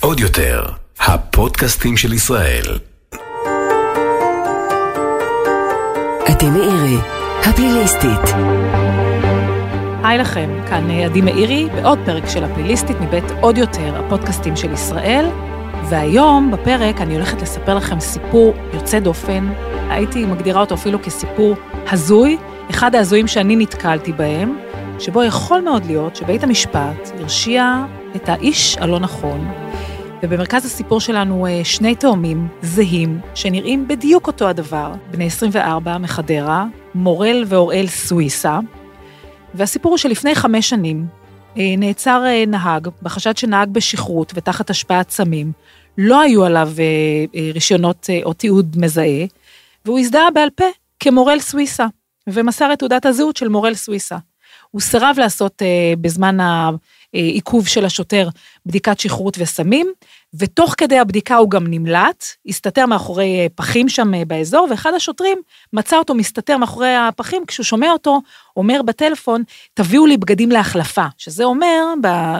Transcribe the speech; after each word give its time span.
עוד 0.00 0.20
יותר, 0.20 0.64
הפודקאסטים 1.00 1.96
של 1.96 2.12
ישראל. 2.12 2.78
עדי 6.26 6.50
מאירי, 6.50 6.96
הפליליסטית. 7.44 8.34
היי 10.04 10.18
לכם, 10.18 10.50
כאן 10.68 10.90
עדי 10.90 11.20
מאירי, 11.20 11.68
בעוד 11.74 11.98
פרק 12.06 12.28
של 12.28 12.44
הפליליסטית 12.44 12.96
מבית 13.00 13.24
עוד 13.40 13.58
יותר, 13.58 14.04
הפודקאסטים 14.04 14.56
של 14.56 14.72
ישראל. 14.72 15.30
והיום 15.88 16.50
בפרק 16.50 17.00
אני 17.00 17.14
הולכת 17.14 17.42
לספר 17.42 17.74
לכם 17.74 18.00
סיפור 18.00 18.54
יוצא 18.74 18.98
דופן, 18.98 19.52
הייתי 19.88 20.24
מגדירה 20.24 20.60
אותו 20.60 20.74
אפילו 20.74 21.02
כסיפור 21.02 21.56
הזוי, 21.90 22.36
אחד 22.70 22.94
ההזויים 22.94 23.26
שאני 23.26 23.56
נתקלתי 23.56 24.12
בהם, 24.12 24.58
שבו 25.00 25.24
יכול 25.24 25.60
מאוד 25.60 25.84
להיות 25.84 26.16
שבית 26.16 26.42
המשפט 26.42 27.10
הרשיע 27.18 27.84
את 28.16 28.28
האיש 28.28 28.76
הלא 28.76 29.00
נכון, 29.00 29.52
ובמרכז 30.22 30.64
הסיפור 30.64 31.00
שלנו 31.00 31.46
אה, 31.46 31.60
שני 31.64 31.94
תאומים 31.94 32.48
זהים, 32.62 33.20
שנראים 33.34 33.88
בדיוק 33.88 34.26
אותו 34.26 34.48
הדבר, 34.48 34.92
בני 35.10 35.26
24 35.26 35.98
מחדרה, 35.98 36.64
מורל 36.94 37.44
ואוראל 37.46 37.86
סוויסה, 37.86 38.58
והסיפור 39.54 39.90
הוא 39.90 39.98
שלפני 39.98 40.34
חמש 40.34 40.68
שנים 40.68 41.06
אה, 41.56 41.74
נעצר 41.78 42.22
אה, 42.26 42.44
נהג 42.46 42.88
בחשד 43.02 43.36
שנהג 43.36 43.70
בשכרות 43.70 44.32
ותחת 44.36 44.70
השפעת 44.70 45.10
סמים, 45.10 45.52
לא 45.98 46.20
היו 46.20 46.44
עליו 46.44 46.70
רישיונות 47.54 48.06
או 48.24 48.32
תיעוד 48.32 48.76
מזהה, 48.78 49.24
והוא 49.84 49.98
הזדהה 49.98 50.30
בעל 50.30 50.50
פה 50.50 50.64
כמורל 51.00 51.38
סוויסה, 51.40 51.86
ומסר 52.26 52.72
את 52.72 52.78
תעודת 52.78 53.06
הזהות 53.06 53.36
של 53.36 53.48
מורל 53.48 53.74
סוויסה. 53.74 54.16
הוא 54.70 54.80
סירב 54.80 55.16
לעשות 55.18 55.62
בזמן 56.00 56.38
העיכוב 57.14 57.68
של 57.68 57.84
השוטר 57.84 58.28
בדיקת 58.66 59.00
שכרות 59.00 59.36
וסמים, 59.40 59.92
ותוך 60.34 60.74
כדי 60.78 60.98
הבדיקה 60.98 61.36
הוא 61.36 61.50
גם 61.50 61.66
נמלט, 61.66 62.24
הסתתר 62.46 62.86
מאחורי 62.86 63.40
אה, 63.40 63.46
פחים 63.54 63.88
שם 63.88 64.14
אה, 64.14 64.24
באזור, 64.24 64.66
ואחד 64.70 64.94
השוטרים 64.94 65.38
מצא 65.72 65.96
אותו 65.96 66.14
מסתתר 66.14 66.56
מאחורי 66.56 66.94
הפחים, 66.96 67.46
כשהוא 67.46 67.64
שומע 67.64 67.92
אותו 67.92 68.20
אומר 68.56 68.82
בטלפון, 68.82 69.42
תביאו 69.74 70.06
לי 70.06 70.16
בגדים 70.16 70.50
להחלפה, 70.50 71.06
שזה 71.18 71.44
אומר 71.44 71.94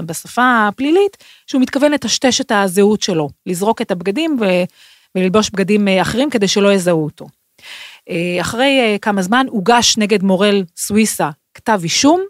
בשפה 0.06 0.68
הפלילית, 0.68 1.16
שהוא 1.46 1.62
מתכוון 1.62 1.92
לטשטש 1.92 2.40
את 2.40 2.52
הזהות 2.54 3.02
שלו, 3.02 3.28
לזרוק 3.46 3.82
את 3.82 3.90
הבגדים 3.90 4.36
ו... 4.40 4.44
וללבוש 5.14 5.50
בגדים 5.50 5.88
אה, 5.88 6.02
אחרים 6.02 6.30
כדי 6.30 6.48
שלא 6.48 6.72
יזהו 6.72 7.04
אותו. 7.04 7.26
אחרי 8.40 8.98
כמה 9.02 9.22
זמן 9.22 9.46
הוגש 9.48 9.98
נגד 9.98 10.22
מורל 10.22 10.64
סוויסה 10.76 11.30
כתב 11.54 11.80
אישום, 11.82 12.20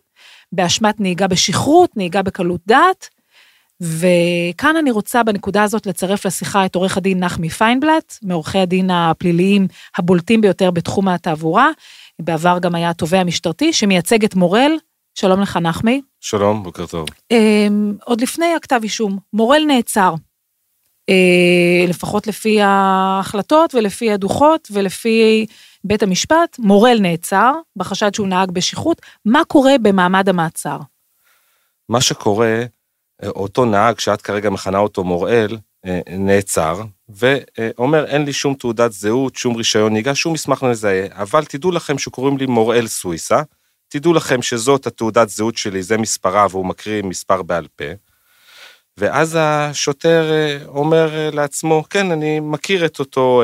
באשמת 0.52 1.00
נהיגה 1.00 1.26
בשכרות, 1.26 1.96
נהיגה 1.96 2.22
בקלות 2.22 2.60
דעת, 2.66 3.08
וכאן 3.80 4.76
אני 4.76 4.90
רוצה 4.90 5.22
בנקודה 5.22 5.62
הזאת 5.62 5.86
לצרף 5.86 6.26
לשיחה 6.26 6.66
את 6.66 6.74
עורך 6.74 6.96
הדין 6.96 7.24
נחמי 7.24 7.48
פיינבלט, 7.48 8.18
מעורכי 8.22 8.58
הדין 8.58 8.90
הפליליים 8.90 9.66
הבולטים 9.98 10.40
ביותר 10.40 10.70
בתחום 10.70 11.08
התעבורה, 11.08 11.70
בעבר 12.18 12.58
גם 12.58 12.74
היה 12.74 12.90
התובע 12.90 13.20
המשטרתי, 13.20 13.72
שמייצג 13.72 14.24
את 14.24 14.34
מורל. 14.34 14.72
שלום 15.14 15.40
לך, 15.40 15.56
נחמי. 15.56 16.00
שלום, 16.20 16.62
בוקר 16.62 16.86
טוב. 16.86 17.08
אמ, 17.30 17.94
עוד 18.04 18.20
לפני 18.20 18.54
הכתב 18.54 18.80
אישום, 18.82 19.18
מורל 19.32 19.62
נעצר. 19.66 20.14
אה, 21.10 21.86
לפחות 21.88 22.26
לפי 22.26 22.60
ההחלטות 22.62 23.74
ולפי 23.74 24.12
הדוחות 24.12 24.68
ולפי 24.72 25.46
בית 25.84 26.02
המשפט, 26.02 26.58
מורל 26.58 26.98
נעצר 27.00 27.52
בחשד 27.76 28.14
שהוא 28.14 28.28
נהג 28.28 28.50
בשכרות. 28.50 29.02
מה 29.24 29.44
קורה 29.48 29.72
במעמד 29.82 30.28
המעצר? 30.28 30.78
מה 31.88 32.00
שקורה, 32.00 32.64
אותו 33.26 33.64
נהג 33.64 33.98
שאת 33.98 34.22
כרגע 34.22 34.50
מכנה 34.50 34.78
אותו 34.78 35.04
מוראל, 35.04 35.58
אה, 35.86 36.00
נעצר, 36.18 36.82
ואומר, 37.08 38.06
אין 38.06 38.24
לי 38.24 38.32
שום 38.32 38.54
תעודת 38.54 38.92
זהות, 38.92 39.36
שום 39.36 39.56
רישיון 39.56 39.92
נהיגה, 39.92 40.14
שום 40.14 40.32
מסמך 40.32 40.62
מזהה, 40.62 41.06
אבל 41.10 41.44
תדעו 41.44 41.70
לכם 41.70 41.98
שקוראים 41.98 42.38
לי 42.38 42.46
מוראל 42.46 42.86
סוויסה, 42.86 43.42
תדעו 43.88 44.12
לכם 44.12 44.42
שזאת 44.42 44.86
התעודת 44.86 45.28
זהות 45.28 45.56
שלי, 45.56 45.82
זה 45.82 45.98
מספרה, 45.98 46.46
והוא 46.50 46.66
מקריא 46.66 47.02
מספר 47.02 47.42
בעל 47.42 47.66
פה. 47.76 47.84
ואז 48.96 49.36
השוטר 49.40 50.30
אה, 50.32 50.58
אומר 50.66 51.14
אה, 51.14 51.30
לעצמו, 51.32 51.84
כן, 51.90 52.10
אני 52.10 52.40
מכיר 52.40 52.86
את 52.86 52.98
אותו 52.98 53.42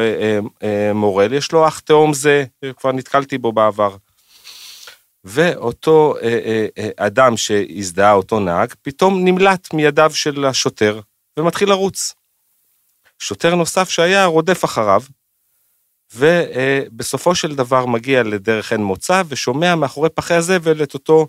מורל, 0.94 1.32
יש 1.32 1.52
לו 1.52 1.68
אח 1.68 1.80
תאום 1.80 2.14
זה, 2.14 2.44
כבר 2.76 2.92
נתקלתי 2.92 3.38
בו 3.38 3.52
בעבר. 3.52 3.96
ואותו 5.26 6.14
אה, 6.22 6.28
אה, 6.28 6.66
אה, 6.78 7.06
אדם 7.06 7.36
שהזדהה, 7.36 8.12
אותו 8.12 8.40
נהג, 8.40 8.74
פתאום 8.82 9.24
נמלט 9.24 9.74
מידיו 9.74 10.10
של 10.14 10.44
השוטר 10.44 11.00
ומתחיל 11.38 11.68
לרוץ. 11.68 12.14
שוטר 13.18 13.54
נוסף 13.54 13.90
שהיה 13.90 14.24
רודף 14.24 14.64
אחריו, 14.64 15.02
ובסופו 16.14 17.34
של 17.34 17.54
דבר 17.54 17.86
מגיע 17.86 18.22
לדרך 18.22 18.72
אין 18.72 18.82
מוצא 18.82 19.22
ושומע 19.28 19.74
מאחורי 19.74 20.08
פחי 20.10 20.34
הזבל 20.34 20.82
את 20.82 20.94
אותו 20.94 21.28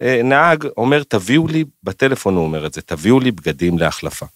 נהג 0.00 0.66
אומר, 0.76 1.02
תביאו 1.02 1.46
לי, 1.46 1.64
בטלפון 1.82 2.36
הוא 2.36 2.44
אומר 2.44 2.66
את 2.66 2.74
זה, 2.74 2.82
תביאו 2.82 3.20
לי 3.20 3.30
בגדים 3.30 3.78
להחלפה. 3.78 4.26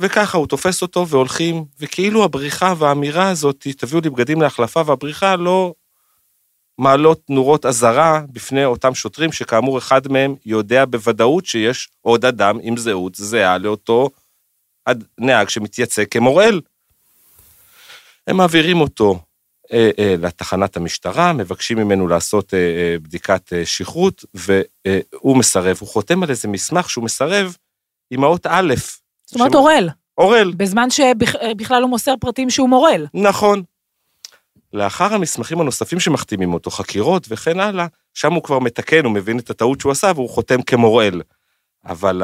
וככה 0.00 0.38
הוא 0.38 0.46
תופס 0.46 0.82
אותו 0.82 1.08
והולכים, 1.08 1.64
וכאילו 1.80 2.24
הבריחה 2.24 2.74
והאמירה 2.78 3.28
הזאת, 3.28 3.66
תביאו 3.76 4.00
לי 4.00 4.10
בגדים 4.10 4.42
להחלפה, 4.42 4.82
והבריחה 4.86 5.36
לא 5.36 5.74
מעלות 6.78 7.20
נורות 7.28 7.66
אזהרה 7.66 8.20
בפני 8.32 8.64
אותם 8.64 8.94
שוטרים, 8.94 9.32
שכאמור 9.32 9.78
אחד 9.78 10.08
מהם 10.08 10.34
יודע 10.46 10.84
בוודאות 10.84 11.46
שיש 11.46 11.88
עוד 12.00 12.24
אדם 12.24 12.58
עם 12.62 12.76
זהות 12.76 13.14
זהה 13.14 13.58
לאותו 13.58 14.10
נהג 15.18 15.48
שמתייצג 15.48 16.04
כמוראל. 16.10 16.60
הם 18.26 18.36
מעבירים 18.36 18.80
אותו 18.80 19.12
אה, 19.12 19.18
אה, 19.18 19.31
לתחנת 20.18 20.76
המשטרה, 20.76 21.32
מבקשים 21.32 21.78
ממנו 21.78 22.08
לעשות 22.08 22.54
אה, 22.54 22.58
אה, 22.58 22.96
בדיקת 23.02 23.52
אה, 23.52 23.66
שכרות, 23.66 24.24
והוא 24.34 25.36
מסרב. 25.36 25.76
הוא 25.80 25.88
חותם 25.88 26.22
על 26.22 26.30
איזה 26.30 26.48
מסמך 26.48 26.90
שהוא 26.90 27.04
מסרב 27.04 27.56
עם 28.10 28.24
האות 28.24 28.46
א'. 28.50 28.74
זאת 29.26 29.34
אומרת 29.34 29.54
אורל. 29.54 29.88
אורל. 30.18 30.52
בזמן 30.56 30.90
שבכלל 30.90 31.82
הוא 31.82 31.90
מוסר 31.90 32.14
פרטים 32.20 32.50
שהוא 32.50 32.68
מורל. 32.68 33.06
נכון. 33.14 33.62
לאחר 34.72 35.14
המסמכים 35.14 35.60
הנוספים 35.60 36.00
שמחתימים 36.00 36.54
אותו, 36.54 36.70
חקירות 36.70 37.26
וכן 37.28 37.60
הלאה, 37.60 37.86
שם 38.14 38.32
הוא 38.32 38.42
כבר 38.42 38.58
מתקן, 38.58 39.04
הוא 39.04 39.12
מבין 39.12 39.38
את 39.38 39.50
הטעות 39.50 39.80
שהוא 39.80 39.92
עשה 39.92 40.12
והוא 40.14 40.30
חותם 40.30 40.62
כמוראל. 40.62 41.22
אבל 41.84 42.22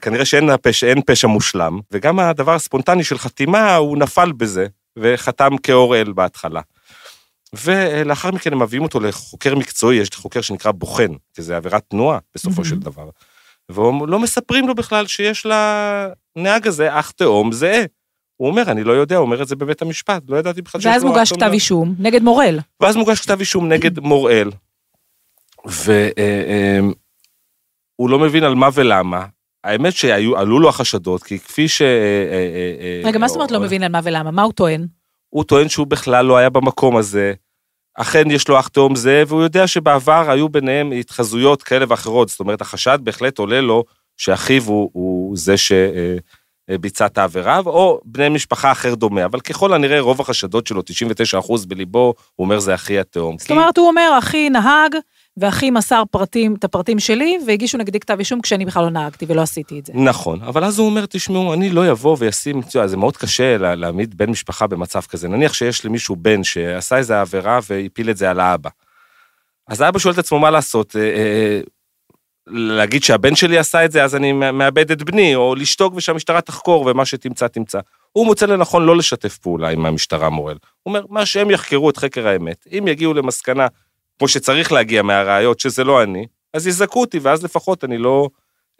כנראה 0.00 0.24
שאין 0.24 0.50
פשע, 0.62 0.94
פשע 1.06 1.28
מושלם, 1.28 1.80
וגם 1.92 2.18
הדבר 2.18 2.54
הספונטני 2.54 3.04
של 3.04 3.18
חתימה, 3.18 3.76
הוא 3.76 3.98
נפל 3.98 4.32
בזה, 4.32 4.66
וחתם 4.98 5.56
כאוראל 5.62 6.12
בהתחלה. 6.12 6.60
ולאחר 7.64 8.30
מכן 8.30 8.52
הם 8.52 8.62
מביאים 8.62 8.82
אותו 8.82 9.00
לחוקר 9.00 9.54
מקצועי, 9.54 9.96
יש 9.96 10.10
חוקר 10.14 10.40
שנקרא 10.40 10.72
בוחן, 10.72 11.12
כי 11.34 11.42
זה 11.42 11.56
עבירת 11.56 11.82
תנועה 11.88 12.18
בסופו 12.34 12.62
mm-hmm. 12.62 12.68
של 12.68 12.78
דבר. 12.78 13.08
ולא 13.70 14.18
מספרים 14.18 14.68
לו 14.68 14.74
בכלל 14.74 15.06
שיש 15.06 15.46
לנהג 16.36 16.66
הזה 16.66 16.98
אח 16.98 17.10
תאום 17.10 17.52
זהה. 17.52 17.84
הוא 18.36 18.48
אומר, 18.48 18.62
אני 18.70 18.84
לא 18.84 18.92
יודע, 18.92 19.16
הוא 19.16 19.24
אומר 19.24 19.42
את 19.42 19.48
זה 19.48 19.56
בבית 19.56 19.82
המשפט, 19.82 20.22
לא 20.28 20.36
ידעתי 20.36 20.62
בכלל. 20.62 20.80
ואז 20.84 21.04
מוגש 21.04 21.32
כתב 21.32 21.50
אישום 21.52 21.94
נגד 21.98 22.22
מוראל. 22.22 22.58
ואז 22.80 22.96
מוגש 22.96 23.20
כתב 23.20 23.40
אישום 23.40 23.68
נגד 23.68 23.98
מוראל, 23.98 24.50
והוא 25.66 26.94
לא 27.98 28.18
מבין 28.18 28.44
על 28.44 28.54
מה 28.54 28.68
ולמה. 28.74 29.26
האמת 29.64 29.92
שעלו 29.92 30.60
לו 30.60 30.68
החשדות, 30.68 31.22
כי 31.22 31.38
כפי 31.38 31.68
ש... 31.68 31.82
רגע, 33.04 33.18
מה 33.18 33.28
זאת 33.28 33.36
אומרת 33.36 33.50
לא 33.50 33.60
מבין 33.60 33.82
על 33.82 33.92
מה 33.92 34.00
ולמה? 34.04 34.30
מה 34.30 34.42
הוא 34.42 34.52
טוען? 34.52 34.86
הוא 35.28 35.44
טוען 35.44 35.68
שהוא 35.68 35.86
בכלל 35.86 36.26
לא 36.26 36.36
היה 36.36 36.50
במקום 36.50 36.96
הזה. 36.96 37.34
אכן 37.96 38.30
יש 38.30 38.48
לו 38.48 38.58
אח 38.58 38.68
תאום 38.68 38.96
זה, 38.96 39.22
והוא 39.26 39.42
יודע 39.42 39.66
שבעבר 39.66 40.30
היו 40.30 40.48
ביניהם 40.48 40.92
התחזויות 40.92 41.62
כאלה 41.62 41.84
ואחרות. 41.88 42.28
זאת 42.28 42.40
אומרת, 42.40 42.60
החשד 42.60 42.98
בהחלט 43.02 43.38
עולה 43.38 43.60
לו 43.60 43.84
שאחיו 44.16 44.62
הוא, 44.62 44.90
הוא 44.92 45.36
זה 45.36 45.56
ש... 45.56 45.72
ביצע 46.80 47.06
את 47.06 47.18
העבירה, 47.18 47.60
או 47.66 48.00
בני 48.04 48.28
משפחה 48.28 48.72
אחר 48.72 48.94
דומה, 48.94 49.24
אבל 49.24 49.40
ככל 49.40 49.72
הנראה 49.72 50.00
רוב 50.00 50.20
החשדות 50.20 50.66
שלו, 50.66 50.82
99% 51.40 51.66
בליבו, 51.68 52.14
הוא 52.34 52.44
אומר 52.44 52.58
זה 52.58 52.74
אחי 52.74 52.98
התאום. 52.98 53.38
זאת 53.38 53.50
אומרת, 53.50 53.78
הוא 53.78 53.88
אומר, 53.88 54.16
אחי 54.18 54.50
נהג, 54.50 54.96
ואחי 55.36 55.70
מסר 55.70 56.02
פרטים, 56.10 56.54
את 56.54 56.64
הפרטים 56.64 56.98
שלי, 56.98 57.38
והגישו 57.46 57.78
נגדי 57.78 58.00
כתב 58.00 58.16
אישום 58.18 58.40
כשאני 58.40 58.64
בכלל 58.64 58.82
לא 58.82 58.90
נהגתי 58.90 59.26
ולא 59.28 59.42
עשיתי 59.42 59.78
את 59.78 59.86
זה. 59.86 59.92
נכון, 59.96 60.42
אבל 60.42 60.64
אז 60.64 60.78
הוא 60.78 60.86
אומר, 60.86 61.06
תשמעו, 61.06 61.54
אני 61.54 61.70
לא 61.70 61.90
אבוא 61.90 62.16
וישים, 62.20 62.60
זה 62.86 62.96
מאוד 62.96 63.16
קשה 63.16 63.58
להעמיד 63.58 64.18
בן 64.18 64.30
משפחה 64.30 64.66
במצב 64.66 65.00
כזה. 65.00 65.28
נניח 65.28 65.52
שיש 65.52 65.84
למישהו 65.84 66.16
בן 66.16 66.44
שעשה 66.44 66.96
איזה 66.96 67.20
עבירה 67.20 67.58
והפיל 67.70 68.10
את 68.10 68.16
זה 68.16 68.30
על 68.30 68.40
האבא. 68.40 68.70
אז 69.68 69.80
האבא 69.80 69.98
שואל 69.98 70.14
את 70.14 70.18
עצמו 70.18 70.38
מה 70.38 70.50
לעשות, 70.50 70.96
אה, 70.96 71.02
אה, 71.02 71.60
להגיד 72.46 73.02
שהבן 73.02 73.34
שלי 73.34 73.58
עשה 73.58 73.84
את 73.84 73.92
זה, 73.92 74.04
אז 74.04 74.14
אני 74.14 74.32
מאבד 74.32 74.90
את 74.90 75.02
בני, 75.02 75.34
או 75.34 75.54
לשתוק 75.54 75.94
ושהמשטרה 75.96 76.40
תחקור, 76.40 76.86
ומה 76.86 77.04
שתמצא, 77.04 77.48
תמצא. 77.48 77.80
הוא 78.12 78.26
מוצא 78.26 78.46
לנכון 78.46 78.86
לא 78.86 78.96
לשתף 78.96 79.38
פעולה 79.38 79.68
עם 79.68 79.86
המשטרה 79.86 80.28
מורל. 80.28 80.56
הוא 80.82 80.94
אומר, 80.94 81.06
מה 81.08 81.26
שהם 81.26 81.50
יחקרו 81.50 81.90
את 81.90 81.96
חקר 81.96 82.28
האמת, 82.28 82.66
אם 82.78 82.88
יגיעו 82.88 83.14
למסקנה, 83.14 83.66
כמו 84.18 84.28
שצריך 84.28 84.72
להגיע 84.72 85.02
מהראיות, 85.02 85.60
שזה 85.60 85.84
לא 85.84 86.02
אני, 86.02 86.26
אז 86.54 86.66
יזכו 86.66 87.00
אותי, 87.00 87.18
ואז 87.18 87.44
לפחות 87.44 87.84
אני 87.84 87.98
לא 87.98 88.28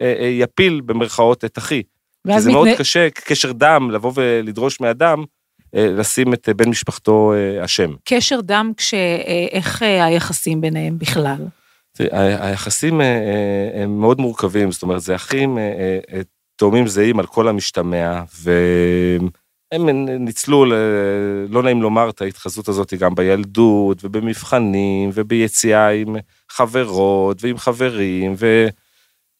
אה, 0.01 0.13
אה, 0.19 0.25
יפיל 0.27 0.81
במרכאות 0.85 1.45
את 1.45 1.57
אחי. 1.57 1.83
כי 2.27 2.41
זה 2.41 2.51
מאוד 2.51 2.67
מתנה- 2.67 2.77
קשה, 2.79 3.07
קשר 3.09 3.51
דם, 3.51 3.91
לבוא 3.91 4.11
ולדרוש 4.15 4.79
מאדם, 4.79 5.23
אה, 5.75 5.87
לשים 5.87 6.33
את 6.33 6.49
אה, 6.49 6.53
בן 6.53 6.69
משפחתו 6.69 7.33
אה, 7.33 7.65
אשם. 7.65 7.91
קשר 8.05 8.41
דם, 8.41 8.71
כש... 8.77 8.93
אה, 8.93 9.47
איך 9.51 9.83
אה, 9.83 10.05
היחסים 10.05 10.61
ביניהם 10.61 10.97
בכלל? 10.99 11.45
תראי, 11.93 12.09
היחסים 12.39 13.01
אה, 13.01 13.05
אה, 13.05 13.83
הם 13.83 13.99
מאוד 13.99 14.21
מורכבים, 14.21 14.71
זאת 14.71 14.81
אומרת, 14.81 15.01
זה 15.01 15.15
אחים 15.15 15.57
אה, 15.57 15.63
אה, 15.63 15.99
אה, 16.13 16.21
תאומים 16.55 16.87
זהים 16.87 17.19
על 17.19 17.25
כל 17.25 17.47
המשתמע, 17.47 18.21
והם 19.73 19.89
ניצלו, 20.05 20.65
ל- 20.65 20.73
לא 21.49 21.63
נעים 21.63 21.81
לומר, 21.81 22.09
את 22.09 22.21
ההתחזות 22.21 22.67
הזאת 22.67 22.93
גם 22.93 23.15
בילדות, 23.15 24.05
ובמבחנים, 24.05 25.09
וביציאה 25.13 25.89
עם 25.89 26.15
חברות, 26.49 27.37
ועם 27.43 27.57
חברים, 27.57 28.35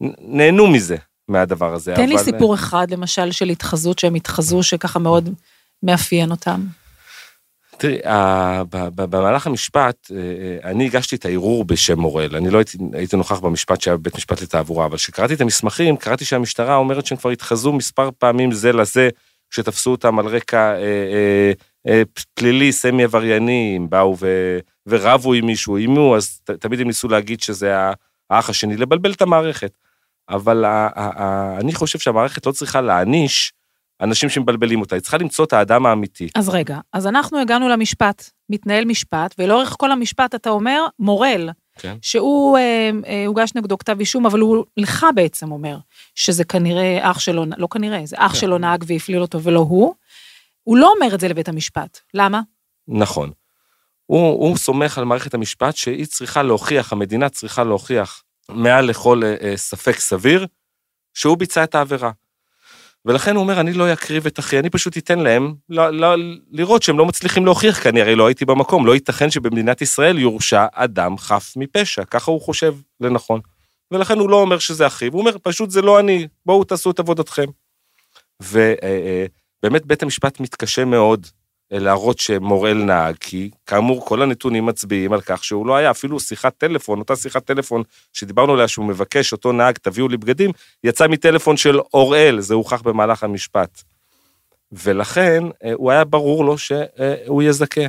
ונהנו 0.02 0.68
מזה, 0.68 0.96
מהדבר 1.28 1.74
הזה. 1.74 1.94
תן 1.96 2.10
לי 2.10 2.16
אבל- 2.16 2.24
סיפור 2.24 2.56
אחד, 2.56 2.88
למשל, 2.92 3.32
של 3.32 3.50
התחזות 3.50 4.00
שהם 4.00 4.16
התחזו, 4.16 4.64
שככה 4.64 5.00
מאוד 5.00 5.30
מאפיין 5.84 6.32
אותם. 6.32 6.62
תראי, 7.78 7.98
במהלך 8.96 9.48
המשפט, 9.48 10.12
אה, 10.12 10.18
אה, 10.18 10.72
אני 10.72 10.86
הגשתי 10.86 11.16
את 11.16 11.26
הערעור 11.26 11.66
בשם 11.66 12.00
מורל. 12.00 12.36
אני 12.36 12.50
לא 12.50 12.58
הייתי, 12.58 12.78
הייתי 12.94 13.16
נוכח 13.18 13.40
במשפט 13.40 13.82
שהיה 13.82 13.98
בבית 13.98 14.16
משפט 14.16 14.42
לתעבורה, 14.42 14.86
אבל 14.86 14.98
כשקראתי 14.98 15.34
את 15.34 15.42
המסמכים, 15.42 15.98
קראתי 15.98 16.26
שהמשטרה 16.26 16.76
אומרת 16.76 17.06
שהם 17.06 17.18
כבר 17.18 17.30
התחזו 17.30 17.74
מספר 17.74 18.10
פעמים 18.18 18.52
זה 18.52 18.72
לזה, 18.74 19.10
כשתפסו 19.50 19.92
אותם 19.92 20.20
על 20.20 20.26
רקע 20.26 20.58
אה, 20.58 20.82
אה, 20.82 21.52
אה, 21.88 22.02
פלילי, 22.34 22.72
סמי 22.72 23.04
עברייני, 23.04 23.74
הם 23.76 23.90
באו 23.90 24.16
ו, 24.20 24.58
ורבו 24.88 25.34
עם 25.34 25.46
מישהו, 25.46 25.78
איימו, 25.78 26.16
אז 26.16 26.40
ת, 26.44 26.52
תמיד 26.52 26.82
הם 26.82 26.88
ניסו 26.88 27.08
להגיד 27.08 27.42
שזה 27.42 27.76
האח 28.30 28.50
השני, 28.50 28.78
לבלבל 28.78 29.12
את 29.12 29.22
המערכת. 29.22 29.78
אבל 30.30 30.66
ה, 30.66 30.90
ה, 30.96 31.24
ה, 31.24 31.58
אני 31.60 31.74
חושב 31.74 32.00
שהמערכת 32.00 32.46
לא 32.46 32.52
צריכה 32.52 32.82
להעניש 32.82 33.54
אנשים 34.02 34.30
שמבלבלים 34.30 34.82
אותה, 34.82 34.96
היא 34.96 35.02
צריכה 35.02 35.18
למצוא 35.18 35.46
את 35.46 35.54
האדם 35.54 35.86
האמיתי. 35.86 36.30
אז 36.36 36.50
רגע, 36.50 36.80
אז 36.94 37.08
אנחנו 37.08 37.40
הגענו 37.40 37.70
למשפט, 37.70 38.30
מתנהל 38.50 38.86
משפט, 38.86 39.36
ולאורך 39.40 39.76
כל 39.78 39.92
המשפט 39.92 40.36
אתה 40.36 40.50
אומר, 40.50 40.86
מורל, 41.00 41.50
כן. 41.78 41.98
שהוא, 42.02 42.58
אה, 42.58 42.90
אה, 43.08 43.26
הוגש 43.28 43.52
נגדו 43.56 43.78
כתב 43.78 44.00
אישום, 44.00 44.26
אבל 44.26 44.40
הוא 44.40 44.66
לך 44.78 45.06
בעצם 45.16 45.52
אומר, 45.52 45.78
שזה 46.16 46.44
כנראה 46.44 47.12
אח 47.12 47.20
שלו, 47.20 47.46
לא 47.58 47.68
כנראה, 47.72 48.06
זה 48.06 48.16
אח 48.20 48.32
כן. 48.32 48.40
שלו 48.40 48.58
נהג 48.58 48.84
והפליל 48.88 49.22
אותו 49.22 49.42
ולא 49.44 49.60
הוא. 49.60 49.94
הוא 50.64 50.78
לא 50.78 50.94
אומר 50.96 51.16
את 51.16 51.20
זה 51.20 51.28
לבית 51.28 51.50
המשפט. 51.50 52.00
למה? 52.14 52.42
נכון. 52.88 53.32
הוא, 54.06 54.30
הוא 54.30 54.58
סומך 54.58 54.98
על 54.98 55.06
מערכת 55.06 55.34
המשפט 55.34 55.76
שהיא 55.76 56.06
צריכה 56.06 56.44
להוכיח, 56.44 56.94
המדינה 56.94 57.30
צריכה 57.30 57.64
להוכיח 57.64 58.24
מעל 58.50 58.86
לכל 58.86 59.22
אה, 59.24 59.36
אה, 59.42 59.58
ספק 59.58 60.00
סביר, 60.00 60.48
שהוא 61.14 61.38
ביצע 61.38 61.64
את 61.64 61.76
העבירה. 61.76 62.12
ולכן 63.08 63.36
הוא 63.36 63.44
אומר, 63.44 63.60
אני 63.60 63.74
לא 63.74 63.94
אקריב 63.94 64.26
את 64.26 64.40
אחי, 64.40 64.60
אני 64.60 64.70
פשוט 64.70 64.98
אתן 64.98 65.20
להם 65.20 65.56
לא, 65.70 65.90
לא, 65.90 66.16
לראות 66.52 66.84
שהם 66.84 66.98
לא 66.98 67.06
מצליחים 67.06 67.46
להוכיח, 67.46 67.80
כי 67.80 67.90
אני 67.90 68.02
הרי 68.02 68.16
לא 68.16 68.28
הייתי 68.28 68.46
במקום, 68.46 68.86
לא 68.86 68.94
ייתכן 68.94 69.32
שבמדינת 69.32 69.82
ישראל 69.82 70.20
יורשע 70.20 70.66
אדם 70.74 71.18
חף 71.18 71.54
מפשע, 71.56 72.04
ככה 72.06 72.32
הוא 72.32 72.42
חושב 72.42 72.76
לנכון. 73.02 73.42
ולכן 73.92 74.20
הוא 74.20 74.30
לא 74.30 74.42
אומר 74.42 74.60
שזה 74.60 74.88
אחיו, 74.88 75.12
הוא 75.12 75.20
אומר, 75.20 75.38
פשוט 75.44 75.70
זה 75.70 75.82
לא 75.82 76.00
אני, 76.00 76.28
בואו 76.46 76.64
תעשו 76.64 76.92
את 76.92 77.00
עבודתכם. 77.00 77.46
ובאמת 78.44 79.86
בית 79.86 80.04
המשפט 80.04 80.40
מתקשה 80.40 80.86
מאוד 80.86 81.26
אה, 81.26 81.32
להראות 81.72 82.20
שמוראל 82.20 82.78
נהג, 82.84 83.16
כי 83.20 83.50
כאמור 83.66 84.06
כל 84.06 84.22
הנתונים 84.22 84.66
מצביעים 84.66 85.14
על 85.14 85.22
כך 85.22 85.44
שהוא 85.44 85.68
לא 85.68 85.76
היה, 85.76 85.92
אפילו 85.92 86.20
שיחת 86.20 86.58
טלפון, 86.58 87.00
אותה 87.00 87.16
שיחת 87.16 87.46
טלפון 87.46 87.84
שדיברנו 88.14 88.54
עליה 88.54 88.68
שהוא 88.68 88.86
מבקש, 88.86 89.32
אותו 89.32 89.52
נהג, 89.52 89.78
תביאו 89.78 90.08
לי 90.08 90.18
בגדים, 90.18 90.52
יצא 90.84 91.08
מטלפון 91.08 91.58
של 91.58 91.80
אוראל, 91.94 92.40
זה 92.40 92.54
הוכח 92.54 92.82
במהלך 92.82 93.24
המשפט. 93.24 93.84
ולכן 94.72 95.44
אה, 95.64 95.72
הוא 95.74 95.92
היה 95.92 96.04
ברור 96.04 96.46
לו 96.46 96.58
שהוא 96.58 97.44
יזכה. 97.44 97.82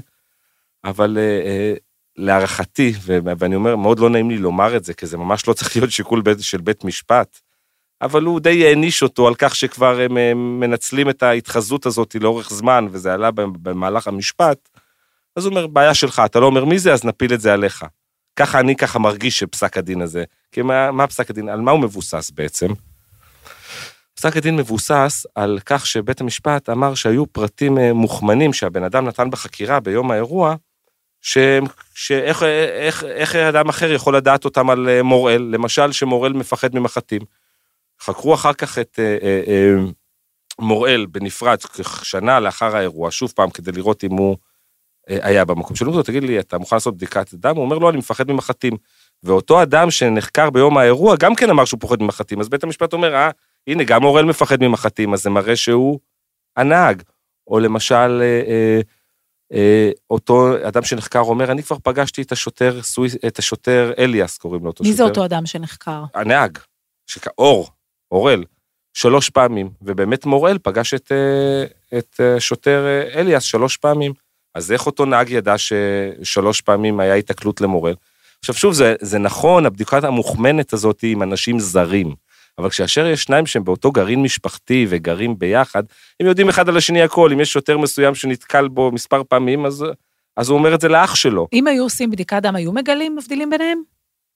אבל 0.84 1.18
אה, 1.18 1.22
אה, 1.22 1.74
להערכתי, 2.16 2.92
ואני 3.04 3.54
אומר, 3.54 3.76
מאוד 3.76 3.98
לא 3.98 4.10
נעים 4.10 4.30
לי 4.30 4.38
לומר 4.38 4.76
את 4.76 4.84
זה, 4.84 4.94
כי 4.94 5.06
זה 5.06 5.16
ממש 5.16 5.48
לא 5.48 5.52
צריך 5.52 5.76
להיות 5.76 5.90
שיקול 5.90 6.22
של 6.40 6.58
בית 6.58 6.84
משפט, 6.84 7.40
אבל 8.02 8.22
הוא 8.22 8.40
די 8.40 8.66
העניש 8.66 9.02
אותו 9.02 9.28
על 9.28 9.34
כך 9.34 9.54
שכבר 9.54 10.00
הם 10.00 10.18
אה, 10.18 10.34
מנצלים 10.34 11.10
את 11.10 11.22
ההתחזות 11.22 11.86
הזאת 11.86 12.16
לאורך 12.20 12.50
זמן, 12.50 12.86
וזה 12.90 13.12
עלה 13.14 13.30
במהלך 13.36 14.08
המשפט, 14.08 14.68
אז 15.36 15.44
הוא 15.44 15.50
אומר, 15.50 15.66
בעיה 15.66 15.94
שלך, 15.94 16.22
אתה 16.24 16.40
לא 16.40 16.46
אומר 16.46 16.64
מי 16.64 16.78
זה, 16.78 16.92
אז 16.92 17.04
נפיל 17.04 17.34
את 17.34 17.40
זה 17.40 17.52
עליך. 17.52 17.84
ככה 18.36 18.60
אני 18.60 18.76
ככה 18.76 18.98
מרגיש 18.98 19.38
שפסק 19.38 19.76
הדין 19.76 20.00
הזה. 20.00 20.24
כי 20.52 20.62
מה, 20.62 20.90
מה 20.90 21.06
פסק 21.06 21.30
הדין, 21.30 21.48
על 21.48 21.60
מה 21.60 21.70
הוא 21.70 21.80
מבוסס 21.80 22.30
בעצם? 22.30 22.66
פסק 24.14 24.36
הדין 24.36 24.56
מבוסס 24.56 25.26
על 25.34 25.58
כך 25.66 25.86
שבית 25.86 26.20
המשפט 26.20 26.68
אמר 26.68 26.94
שהיו 26.94 27.26
פרטים 27.26 27.78
אה, 27.78 27.92
מוכמנים 27.92 28.52
שהבן 28.52 28.82
אדם 28.82 29.08
נתן 29.08 29.30
בחקירה 29.30 29.80
ביום 29.80 30.10
האירוע, 30.10 30.54
שאיך 31.94 32.42
איך, 32.42 33.04
איך 33.04 33.36
אדם 33.36 33.68
אחר 33.68 33.92
יכול 33.92 34.16
לדעת 34.16 34.44
אותם 34.44 34.70
על 34.70 34.88
אה, 34.88 35.02
מוראל, 35.02 35.42
למשל 35.42 35.92
שמוראל 35.92 36.32
מפחד 36.32 36.74
ממחטים. 36.74 37.22
חקרו 38.02 38.34
אחר 38.34 38.52
כך 38.52 38.78
את 38.78 38.98
אה, 38.98 39.18
אה, 39.22 39.42
אה, 39.46 39.74
מוראל 40.58 41.06
בנפרד, 41.06 41.58
שנה 42.02 42.40
לאחר 42.40 42.76
האירוע, 42.76 43.10
שוב 43.10 43.32
פעם, 43.36 43.50
כדי 43.50 43.72
לראות 43.72 44.04
אם 44.04 44.12
הוא 44.12 44.36
אה, 45.10 45.18
היה 45.22 45.44
במקום. 45.44 45.76
שאלו 45.76 45.90
אותו, 45.90 46.02
תגיד 46.02 46.22
לי, 46.22 46.40
אתה 46.40 46.58
מוכן 46.58 46.76
לעשות 46.76 46.96
בדיקת 46.96 47.34
דם? 47.34 47.56
הוא 47.56 47.64
אומר, 47.64 47.78
לא, 47.78 47.90
אני 47.90 47.98
מפחד 47.98 48.30
ממחטים. 48.30 48.76
ואותו 49.22 49.62
אדם 49.62 49.90
שנחקר 49.90 50.50
ביום 50.50 50.78
האירוע 50.78 51.16
גם 51.16 51.34
כן 51.34 51.50
אמר 51.50 51.64
שהוא 51.64 51.80
פוחד 51.80 52.02
ממחטים, 52.02 52.40
אז 52.40 52.48
בית 52.48 52.64
המשפט 52.64 52.92
אומר, 52.92 53.14
אה, 53.14 53.30
הנה, 53.66 53.84
גם 53.84 54.02
מוראל 54.02 54.24
מפחד 54.24 54.62
ממחטים, 54.62 55.14
אז 55.14 55.22
זה 55.22 55.30
מראה 55.30 55.56
שהוא 55.56 55.98
הנהג. 56.56 57.02
או 57.46 57.58
למשל, 57.58 58.22
אה, 58.22 58.42
אה, 58.48 58.80
אה, 59.52 59.90
אותו 60.10 60.68
אדם 60.68 60.82
שנחקר 60.82 61.20
אומר, 61.20 61.52
אני 61.52 61.62
כבר 61.62 61.76
פגשתי 61.82 62.22
את 62.22 62.32
השוטר, 62.32 62.82
סוויס, 62.82 63.16
את 63.26 63.38
השוטר 63.38 63.92
אליאס, 63.98 64.38
קוראים 64.38 64.62
לו 64.62 64.70
אותו 64.70 64.84
מי 64.84 64.90
שוטר. 64.90 65.04
זה 65.04 65.08
אותו 65.08 65.24
אדם 65.24 65.46
שנחקר? 65.46 66.04
הנהג, 66.14 66.58
שק... 67.06 67.26
אור, 68.12 68.20
אורל, 68.20 68.44
שלוש 68.94 69.30
פעמים, 69.30 69.70
ובאמת 69.82 70.26
מוראל 70.26 70.58
פגש 70.62 70.94
את, 70.94 71.12
אה, 71.12 71.98
את 71.98 72.20
אה, 72.20 72.40
שוטר 72.40 72.84
אה, 72.86 73.20
אליאס 73.20 73.42
שלוש 73.42 73.76
פעמים. 73.76 74.12
אז 74.54 74.72
איך 74.72 74.86
אותו 74.86 75.04
נהג 75.04 75.30
ידע 75.30 75.54
ששלוש 75.58 76.60
פעמים 76.60 77.00
היה 77.00 77.14
התקלות 77.14 77.60
למוראל? 77.60 77.94
עכשיו 78.40 78.54
שוב, 78.54 78.72
זה, 78.72 78.94
זה 79.00 79.18
נכון, 79.18 79.66
הבדיקה 79.66 79.98
המוכמנת 80.02 80.72
הזאת 80.72 81.00
היא 81.00 81.12
עם 81.12 81.22
אנשים 81.22 81.58
זרים, 81.58 82.14
אבל 82.58 82.70
כאשר 82.70 83.06
יש 83.06 83.22
שניים 83.22 83.46
שהם 83.46 83.64
באותו 83.64 83.92
גרעין 83.92 84.22
משפחתי 84.22 84.86
וגרים 84.88 85.38
ביחד, 85.38 85.82
הם 86.20 86.26
יודעים 86.26 86.48
אחד 86.48 86.68
על 86.68 86.76
השני 86.76 87.02
הכל, 87.02 87.32
אם 87.32 87.40
יש 87.40 87.52
שוטר 87.52 87.78
מסוים 87.78 88.14
שנתקל 88.14 88.68
בו 88.68 88.92
מספר 88.92 89.22
פעמים, 89.28 89.66
אז, 89.66 89.84
אז 90.36 90.48
הוא 90.48 90.58
אומר 90.58 90.74
את 90.74 90.80
זה 90.80 90.88
לאח 90.88 91.14
שלו. 91.14 91.48
אם 91.52 91.66
היו 91.66 91.82
עושים 91.82 92.10
בדיקת 92.10 92.42
דם, 92.42 92.56
היו 92.56 92.72
מגלים 92.72 93.16
מבדילים 93.16 93.50
ביניהם? 93.50 93.82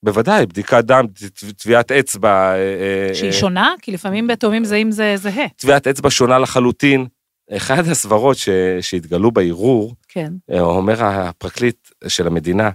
בוודאי, 0.05 0.47
בדיקת 0.47 0.85
דם, 0.85 1.05
טביעת 1.57 1.93
אצבע. 1.93 2.53
אה, 2.53 2.57
אה, 3.09 3.15
שהיא 3.15 3.31
אה, 3.31 3.33
שונה? 3.33 3.75
כי 3.83 3.93
לפעמים 3.93 4.27
בתאומים 4.27 4.65
זהים 4.65 4.91
זה 4.91 5.15
זהה. 5.17 5.49
טביעת 5.57 5.87
אצבע 5.87 6.11
שונה 6.11 6.39
לחלוטין. 6.39 7.07
אחת 7.57 7.87
הסברות 7.87 8.37
ש... 8.37 8.49
שהתגלו 8.81 9.31
בערעור, 9.31 9.95
כן. 10.09 10.33
אה, 10.53 10.61
אומר 10.61 11.05
הפרקליט 11.05 11.89
של 12.09 12.27
המדינה, 12.27 12.71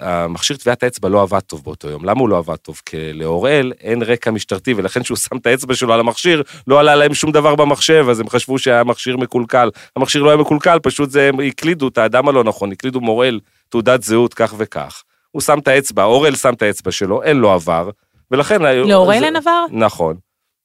המכשיר 0.00 0.56
טביעת 0.56 0.82
האצבע 0.82 1.08
לא 1.08 1.22
עבד 1.22 1.40
טוב 1.40 1.64
באותו 1.64 1.88
יום. 1.88 2.04
למה 2.04 2.20
הוא 2.20 2.28
לא 2.28 2.38
עבד 2.38 2.56
טוב? 2.56 2.80
כי 2.86 3.12
לאוראל 3.12 3.72
אין 3.80 4.02
רקע 4.02 4.30
משטרתי, 4.30 4.74
ולכן 4.74 5.02
כשהוא 5.02 5.16
שם 5.16 5.36
את 5.36 5.46
האצבע 5.46 5.74
שלו 5.74 5.94
על 5.94 6.00
המכשיר, 6.00 6.42
לא 6.66 6.80
עלה 6.80 6.94
להם 6.94 7.14
שום 7.14 7.32
דבר 7.32 7.54
במחשב, 7.54 8.06
אז 8.10 8.20
הם 8.20 8.28
חשבו 8.28 8.58
שהמכשיר 8.58 9.16
מקולקל. 9.16 9.70
המכשיר 9.96 10.22
לא 10.22 10.30
היה 10.30 10.36
מקולקל, 10.36 10.78
פשוט 10.82 11.10
זה, 11.10 11.28
הם 11.28 11.40
הקלידו 11.40 11.88
את 11.88 11.98
האדם 11.98 12.28
הלא 12.28 12.44
נכון, 12.44 12.72
הקלידו 12.72 13.00
מוראל 13.00 13.40
תעודת 13.68 14.02
זהות 14.02 14.34
כך 14.34 14.54
וכך. 14.58 15.02
הוא 15.34 15.42
שם 15.42 15.58
את 15.58 15.68
האצבע, 15.68 16.04
אוראל 16.04 16.34
שם 16.36 16.54
את 16.54 16.62
האצבע 16.62 16.90
שלו, 16.92 17.22
אין 17.22 17.36
לו 17.36 17.52
עבר, 17.52 17.90
ולכן... 18.30 18.62
לאוראל 18.62 19.18
זה- 19.18 19.24
אין 19.26 19.36
עבר? 19.36 19.64
נכון. 19.70 20.16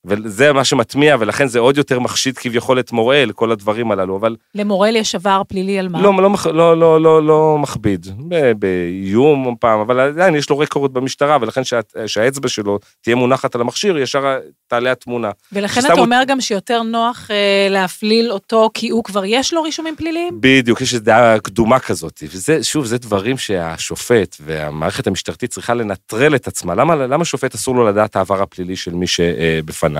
וזה 0.05 0.53
מה 0.53 0.63
שמטמיע, 0.63 1.15
ולכן 1.19 1.47
זה 1.47 1.59
עוד 1.59 1.77
יותר 1.77 1.99
מחשיד 1.99 2.37
כביכול 2.37 2.79
את 2.79 2.91
מוראל, 2.91 3.31
כל 3.31 3.51
הדברים 3.51 3.91
הללו, 3.91 4.17
אבל 4.17 4.35
למורל 4.55 4.95
יש 4.95 5.15
עבר 5.15 5.41
פלילי 5.47 5.79
על 5.79 5.87
מה? 5.87 6.01
לא, 6.01 6.13
לא, 6.13 6.31
לא, 6.53 6.77
לא, 6.77 7.01
לא, 7.01 7.23
לא 7.23 7.57
מכביד, 7.59 8.07
באיום 8.59 9.55
פעם, 9.59 9.79
אבל 9.79 9.99
עדיין 9.99 10.35
יש 10.35 10.49
לו 10.49 10.59
רקורד 10.59 10.93
במשטרה, 10.93 11.37
ולכן 11.41 11.63
שה, 11.63 11.79
שהאצבע 12.07 12.47
שלו 12.47 12.79
תהיה 13.01 13.15
מונחת 13.15 13.55
על 13.55 13.61
המכשיר, 13.61 13.97
ישר 13.97 14.37
תעלה 14.67 14.91
התמונה. 14.91 15.31
ולכן 15.51 15.81
אתה 15.85 15.93
אומר 15.93 16.21
גם 16.27 16.41
שיותר 16.41 16.81
נוח 16.83 17.27
אה, 17.31 17.67
להפליל 17.69 18.31
אותו, 18.31 18.69
כי 18.73 18.89
הוא 18.89 19.03
כבר 19.03 19.25
יש 19.25 19.53
לו 19.53 19.63
רישומים 19.63 19.95
פליליים? 19.95 20.37
בדיוק, 20.39 20.81
יש 20.81 20.93
איזו 20.93 21.03
דעה 21.03 21.39
קדומה 21.39 21.79
כזאת, 21.79 22.23
וזה, 22.31 22.63
שוב, 22.63 22.85
זה 22.85 22.97
דברים 22.97 23.37
שהשופט 23.37 24.35
והמערכת 24.39 25.07
המשטרתית 25.07 25.49
צריכה 25.49 25.73
לנטרל 25.73 26.35
את 26.35 26.47
עצמה. 26.47 26.75
למה, 26.75 26.95
למה 26.95 27.25
שופט 27.25 27.55
אסור 27.55 27.75
לו 27.75 27.85
לדעת 27.87 28.15
העבר 28.15 28.41
הפלילי 28.41 28.75
של 28.75 28.93
מי 28.93 29.07
שבפניו? 29.07 29.98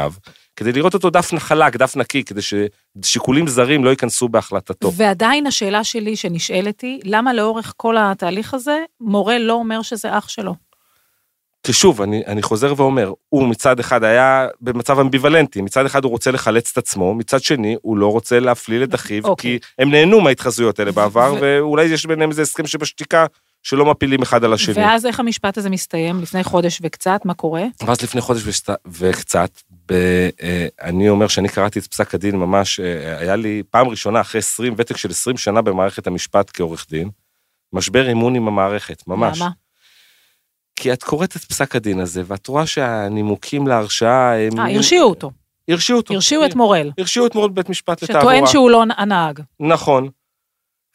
כדי 0.56 0.72
לראות 0.72 0.94
אותו 0.94 1.10
דף 1.10 1.32
חלק, 1.38 1.76
דף 1.76 1.96
נקי, 1.96 2.24
כדי 2.24 2.42
ששיקולים 2.42 3.48
זרים 3.48 3.86
לא 3.86 3.90
ייכנסו 3.90 4.30
בהחלטתו. 4.30 4.92
ועדיין 4.94 5.48
השאלה 5.48 5.84
שלי 5.84 6.16
שנשאלת 6.16 6.82
היא, 6.82 7.00
למה 7.04 7.34
לאורך 7.34 7.74
כל 7.78 7.96
התהליך 8.00 8.54
הזה, 8.54 8.78
מורה 9.02 9.40
לא 9.40 9.54
אומר 9.54 9.82
שזה 9.82 10.18
אח 10.18 10.28
שלו? 10.28 10.56
כי 11.64 11.74
שוב, 11.74 12.02
אני, 12.02 12.24
אני 12.28 12.42
חוזר 12.42 12.74
ואומר, 12.78 13.14
הוא 13.30 13.48
מצד 13.48 13.80
אחד 13.80 14.04
היה 14.04 14.48
במצב 14.62 15.00
אמביוולנטי, 15.00 15.62
מצד 15.62 15.86
אחד 15.86 16.04
הוא 16.04 16.12
רוצה 16.12 16.32
לחלץ 16.32 16.72
את 16.72 16.78
עצמו, 16.78 17.14
מצד 17.14 17.44
שני 17.44 17.76
הוא 17.82 17.98
לא 17.98 18.12
רוצה 18.12 18.40
להפליל 18.40 18.84
את 18.84 18.96
אחיו, 18.96 19.24
אוקיי. 19.24 19.60
כי 19.60 19.68
הם 19.80 19.92
נהנו 19.92 20.22
מההתחזויות 20.22 20.80
האלה 20.80 20.92
בעבר, 20.92 21.34
ו- 21.34 21.40
ואולי 21.42 21.86
יש 21.86 22.06
ביניהם 22.06 22.30
איזה 22.30 22.42
הסכם 22.42 22.68
שבשתיקה, 22.68 23.26
שלא 23.64 23.86
מפילים 23.86 24.22
אחד 24.22 24.44
על 24.44 24.54
השני. 24.54 24.76
ואז 24.76 25.06
איך 25.06 25.20
המשפט 25.20 25.58
הזה 25.58 25.70
מסתיים? 25.70 26.22
לפני 26.22 26.44
חודש 26.44 26.80
וקצת, 26.84 27.22
מה 27.26 27.34
קורה? 27.34 27.64
ואז 27.84 28.02
לפני 28.02 28.22
חודש 28.22 28.64
וקצת, 28.88 29.50
אני 30.82 31.10
אומר 31.10 31.28
שאני 31.28 31.50
קראתי 31.50 31.80
את 31.80 31.88
פסק 31.88 32.16
הדין 32.16 32.36
ממש, 32.36 32.80
אה, 32.80 33.18
היה 33.20 33.36
לי 33.36 33.64
פעם 33.70 33.88
ראשונה 33.88 34.22
אחרי 34.22 34.40
20, 34.40 34.74
ותק 34.78 34.98
של 34.98 35.10
20 35.10 35.38
שנה 35.38 35.62
במערכת 35.62 36.08
המשפט 36.08 36.52
כעורך 36.54 36.86
דין, 36.90 37.10
משבר 37.74 38.12
אמון 38.12 38.36
עם 38.36 38.48
המערכת, 38.48 39.08
ממש. 39.08 39.38
למה? 39.38 39.50
כי 40.76 40.94
את 40.94 41.04
קוראת 41.04 41.36
את 41.36 41.44
פסק 41.44 41.76
הדין 41.76 42.00
הזה, 42.00 42.22
ואת 42.26 42.48
רואה 42.48 42.66
שהנימוקים 42.66 43.68
להרשעה 43.68 44.40
הם... 44.40 44.60
אה, 44.60 44.76
הרשיעו 44.76 45.10
אותו. 45.10 45.32
הרשיעו 45.68 45.98
אותו. 45.98 46.14
הרשיעו 46.14 46.46
את 46.46 46.56
מורל, 46.56 46.92
הרשיעו 46.98 47.26
את 47.26 47.36
מורד 47.36 47.56
בית 47.56 47.70
משפט 47.70 48.04
לתעבורה. 48.04 48.34
שטוען 48.34 48.48
שהוא 48.48 48.70
לא 48.70 48.84
הנהג. 48.98 49.40
נכון. 49.60 50.10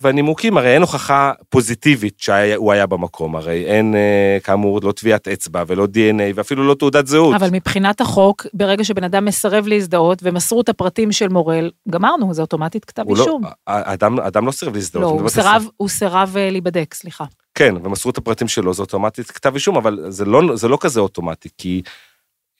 והנימוקים, 0.00 0.56
הרי 0.56 0.74
אין 0.74 0.82
הוכחה 0.82 1.32
פוזיטיבית 1.48 2.20
שהוא 2.20 2.72
היה 2.72 2.86
במקום, 2.86 3.36
הרי 3.36 3.64
אין, 3.64 3.94
אה, 3.94 4.38
כאמור, 4.44 4.80
לא 4.82 4.92
טביעת 4.92 5.28
אצבע 5.28 5.64
ולא 5.66 5.84
DNA 5.84 6.22
ואפילו 6.34 6.66
לא 6.66 6.74
תעודת 6.74 7.06
זהות. 7.06 7.34
אבל 7.34 7.48
מבחינת 7.52 8.00
החוק, 8.00 8.46
ברגע 8.54 8.84
שבן 8.84 9.04
אדם 9.04 9.24
מסרב 9.24 9.66
להזדהות 9.66 10.18
ומסרו 10.22 10.60
את 10.60 10.68
הפרטים 10.68 11.12
של 11.12 11.28
מורל, 11.28 11.70
גמרנו, 11.90 12.34
זה 12.34 12.42
אוטומטית 12.42 12.84
כתב 12.84 13.02
לא, 13.08 13.20
אישום. 13.20 13.42
האדם, 13.66 14.18
האדם 14.18 14.46
לא 14.46 14.52
סירב 14.52 14.74
להזדהות. 14.74 15.04
לא, 15.04 15.20
הוא 15.20 15.28
סירב, 15.28 15.66
הוא 15.76 15.88
סירב 15.88 16.34
אה, 16.36 16.50
להיבדק, 16.50 16.94
סליחה. 16.94 17.24
כן, 17.54 17.74
ומסרו 17.84 18.10
את 18.10 18.18
הפרטים 18.18 18.48
שלו, 18.48 18.74
זה 18.74 18.82
אוטומטית 18.82 19.30
כתב 19.30 19.54
אישום, 19.54 19.76
אבל 19.76 20.04
זה 20.08 20.24
לא, 20.24 20.56
זה 20.56 20.68
לא 20.68 20.78
כזה 20.80 21.00
אוטומטי, 21.00 21.48
כי 21.58 21.82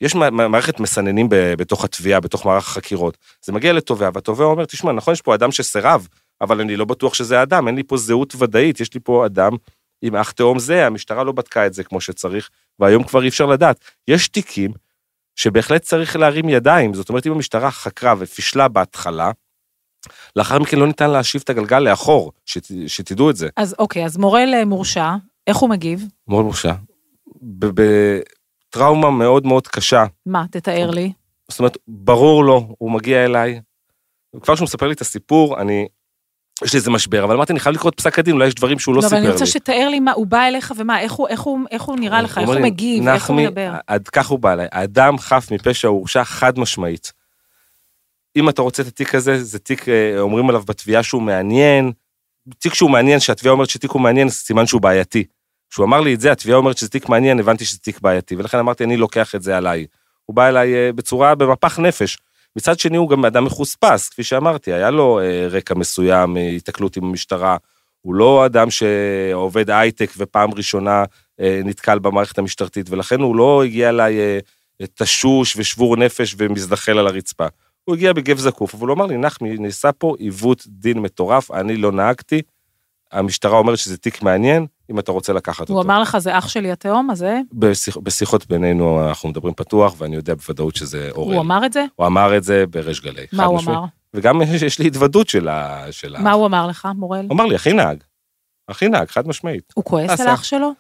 יש 0.01 0.15
מע- 0.15 0.31
מע- 0.31 0.49
מערכת 0.49 0.81
מסננים 0.81 1.27
בתוך 1.31 1.85
התביעה, 1.85 2.21
בתוך 2.21 2.47
מערך 2.47 2.69
החקירות. 2.69 3.19
זה 3.45 3.53
מגיע 3.53 3.73
לתובע, 3.73 4.11
והתובע 4.15 4.45
אומר, 4.45 4.65
תשמע, 4.65 4.93
נכון, 4.93 5.13
יש 5.13 5.23
פה 5.23 5.35
אדם 5.35 5.53
שסירב, 5.53 6.09
אבל 6.41 6.61
אני 6.61 6.77
לא 6.77 6.85
בטוח 6.85 7.15
שזה 7.15 7.41
האדם, 7.41 7.67
אין 7.67 7.77
לי 7.77 7.83
פה 7.83 7.97
זהות 7.97 8.35
ודאית, 8.39 8.81
יש 8.81 8.95
לי 8.95 9.01
פה 9.01 9.27
אדם 9.27 9.53
עם 10.03 10.17
אח 10.17 10.31
תאום 10.31 10.59
זה, 10.59 10.87
המשטרה 10.87 11.25
לא 11.25 11.33
בדקה 11.33 11.67
את 11.67 11.75
זה 11.75 11.85
כמו 11.85 12.01
שצריך, 12.01 12.51
והיום 12.79 13.05
כבר 13.05 13.23
אי 13.23 13.29
אפשר 13.29 13.47
לדעת. 13.47 13.85
יש 14.09 14.29
תיקים 14.29 14.73
שבהחלט 15.37 15.83
צריך 15.83 16.17
להרים 16.17 16.49
ידיים, 16.49 16.95
זאת 16.95 17.09
אומרת, 17.09 17.27
אם 17.27 17.33
המשטרה 17.33 17.71
חקרה 17.71 18.15
ופישלה 18.19 18.69
בהתחלה, 18.69 19.31
לאחר 20.37 20.59
מכן 20.59 20.79
לא 20.79 20.87
ניתן 20.87 21.11
להשיב 21.11 21.41
את 21.45 21.51
הגלגל 21.51 21.79
לאחור, 21.79 22.33
שת, 22.47 22.67
שתדעו 22.87 23.31
את 23.31 23.37
זה. 23.37 23.49
אז 23.57 23.75
אוקיי, 23.79 24.05
אז 24.05 24.17
מורל 24.17 24.51
אה, 24.55 24.65
מורשע, 24.65 25.15
איך 25.47 25.57
הוא 25.57 25.71
מגיב? 25.71 26.05
מאוד 26.29 26.45
מורשע. 26.45 26.75
ב- 27.43 27.67
בטראומה 28.71 29.11
מאוד 29.11 29.47
מאוד 29.47 29.69
קשה. 29.69 30.05
מה, 30.27 30.45
תתאר 30.51 30.91
לי. 30.91 31.13
זאת 31.49 31.59
אומרת, 31.59 31.77
ברור 31.89 32.45
לו, 32.45 32.75
הוא 32.79 32.91
מגיע 32.91 33.25
אליי. 33.25 33.61
כבר 34.43 34.55
כשהוא 34.55 34.65
מספר 34.65 34.87
לי 34.87 34.95
את 34.95 35.01
הסיפור, 35.01 35.61
אני... 35.61 35.87
יש 36.63 36.73
לי 36.73 36.77
איזה 36.79 36.91
משבר, 36.91 37.25
אבל 37.25 37.35
אמרתי, 37.35 37.53
אני 37.53 37.61
חייב 37.61 37.75
לקרוא 37.75 37.91
את 37.91 37.97
פסק 37.97 38.19
הדין, 38.19 38.35
אולי 38.35 38.47
יש 38.47 38.55
דברים 38.55 38.79
שהוא 38.79 38.95
לא 38.95 39.01
לא, 39.01 39.07
אבל 39.07 39.09
סיפר 39.09 39.19
אני 39.19 39.27
לי. 39.27 39.33
רוצה 39.33 39.47
שתאר 39.47 39.89
לי 39.91 40.01
מה, 40.01 40.13
הוא 40.13 40.27
בא 40.27 40.43
אליך 40.43 40.73
ומה, 40.77 41.01
איך 41.01 41.13
הוא- 41.13 41.29
איך 41.29 41.41
הוא- 41.41 41.61
איך 41.71 41.83
הוא 41.83 41.97
נראה 41.99 42.23
לך, 42.23 42.39
איך 42.39 42.49
הוא 42.49 42.59
מגיב, 42.61 43.09
איך 43.09 43.27
הוא 43.27 43.37
מדבר. 43.37 43.73
עד 43.87 44.09
כך 44.09 44.27
הוא 44.29 44.39
בא 44.39 44.53
אליי. 44.53 44.67
האדם 44.73 45.19
חף 45.19 45.49
מפשע 45.53 45.89
הורשע 45.89 46.25
חד 46.25 46.59
משמעית. 46.59 47.13
אם 48.37 48.49
אתה 48.49 48.63
רוצה 48.63 48.83
את 48.83 48.87
התיק 48.87 49.15
הזה, 49.15 49.45
זה 49.45 49.59
תיק, 49.59 49.89
אה, 49.89 50.21
אומרים 50.21 50.49
עליו 50.49 50.63
בתביעה 50.67 51.03
שהוא 51.03 51.23
מעניין. 51.23 51.93
תיק 52.59 52.75
שהוא 52.75 52.91
מעניין, 52.91 53.21
שהתביעה 53.21 53.53
אומרת 53.53 53.69
שתיק 53.69 53.91
הוא 53.91 54.03
מעניין, 54.03 54.29
סימן 54.29 54.67
שהוא 54.67 54.81
בעייתי. 54.81 55.25
כשהוא 55.71 55.87
אמר 55.87 56.01
לי 56.01 56.15
את 56.15 56.21
זה, 56.21 56.33
התביעה 56.33 56.59
אומרת 56.59 56.79
שזה 56.79 56.89
תיק 56.89 57.09
מעניין, 57.09 57.39
הבנתי 57.41 57.65
שזה 57.65 57.79
תיק 57.79 58.01
בעייתי, 58.01 58.37
ולכן 58.37 58.59
אמרתי, 58.59 58.85
אני 58.85 58.97
לוקח 58.97 59.35
את 59.35 59.43
זה 59.43 59.57
עליי. 59.57 59.87
הוא 60.27 60.37
בא 60.37 60.49
אליי 60.49 60.75
אה, 60.75 60.91
בצורה, 60.93 61.35
במפח 61.35 61.79
נפש. 61.79 62.19
מצד 62.57 62.79
שני, 62.79 62.97
הוא 62.97 63.09
גם 63.09 63.25
אדם 63.25 63.45
מחוספס, 63.45 64.09
כפי 64.09 64.23
שאמרתי, 64.23 64.73
היה 64.73 64.91
לו 64.91 65.21
אה, 65.21 65.47
רקע 65.51 65.75
מסוים, 65.75 66.37
אה, 66.37 66.43
היתקלות 66.43 66.97
עם 66.97 67.05
המשטרה. 67.05 67.57
הוא 68.01 68.15
לא 68.15 68.47
אדם 68.47 68.71
שעובד 68.71 69.71
הייטק 69.71 70.11
ופעם 70.19 70.55
ראשונה 70.55 71.05
אה, 71.41 71.61
נתקל 71.65 71.99
במערכת 71.99 72.39
המשטרתית, 72.39 72.91
ולכן 72.91 73.21
הוא 73.21 73.37
לא 73.37 73.65
הגיע 73.65 73.89
אליי 73.89 74.17
תשוש 74.95 75.57
ושבור 75.57 75.97
נפש 75.97 76.35
ומזדחל 76.39 76.99
על 76.99 77.07
הרצפה. 77.07 77.47
הוא 77.85 77.95
הגיע 77.95 78.13
בגב 78.13 78.39
זקוף, 78.39 78.75
אבל 78.75 78.89
הוא 78.89 78.95
אמר 78.95 79.07
לי, 79.07 79.17
נחמי, 79.17 79.57
נעשה 79.59 79.93
פה 79.93 80.15
עיוות 80.19 80.65
דין 80.67 80.99
מטורף, 80.99 81.51
אני 81.51 81.77
לא 81.77 81.93
נהגתי, 81.93 82.43
המשטרה 83.13 83.59
אומרת 83.59 83.79
שזה 83.79 83.97
תיק 83.97 84.23
מעניין, 84.23 84.67
אם 84.91 84.99
אתה 84.99 85.13
רוצה 85.13 85.33
לקחת 85.33 85.69
הוא 85.69 85.79
אותו. 85.79 85.89
אמר 85.89 86.01
לך, 86.01 86.19
זה 86.19 86.39
אח 86.39 86.49
שלי 86.49 86.73
התהום, 86.73 87.11
אז 87.11 87.19
זה? 87.19 87.41
בשיח, 87.53 87.97
בשיחות 87.97 88.47
בינינו 88.47 89.09
אנחנו 89.09 89.29
מדברים 89.29 89.55
פתוח, 89.55 89.95
ואני 89.99 90.17
יודע 90.17 90.35
בוודאות 90.35 90.77
שזה 90.77 91.11
אורל. 91.11 91.35
הוא 91.35 91.43
אמר 91.43 91.67
את 91.67 91.73
זה? 91.73 91.85
הוא 91.97 92.07
אמר 92.07 92.37
את 92.37 92.45
זה 92.45 92.65
בריש 92.71 93.01
גלי. 93.01 93.27
מה 93.33 93.45
הוא 93.45 93.57
משמעית. 93.57 93.79
אמר? 93.79 93.87
וגם 94.15 94.43
יש, 94.43 94.63
יש 94.63 94.79
לי 94.79 94.87
התוודות 94.87 95.29
של 95.29 95.49
ה... 95.49 95.85
של 95.91 96.17
ה... 96.17 96.21
מה 96.21 96.33
הוא 96.33 96.47
אמר 96.47 96.67
לך, 96.67 96.89
מורל? 96.97 97.27
הוא 97.29 97.33
אמר 97.35 97.47
לי, 97.47 97.55
הכי 97.55 97.73
נהג. 97.73 97.99
הכי 98.69 98.89
נהג, 98.89 99.09
חד 99.09 99.29
משמעית. 99.29 99.73
הוא 99.75 99.85
כועס 99.85 100.11
עשה. 100.11 100.23
על 100.23 100.35
אח 100.35 100.45
שלו? 100.45 100.73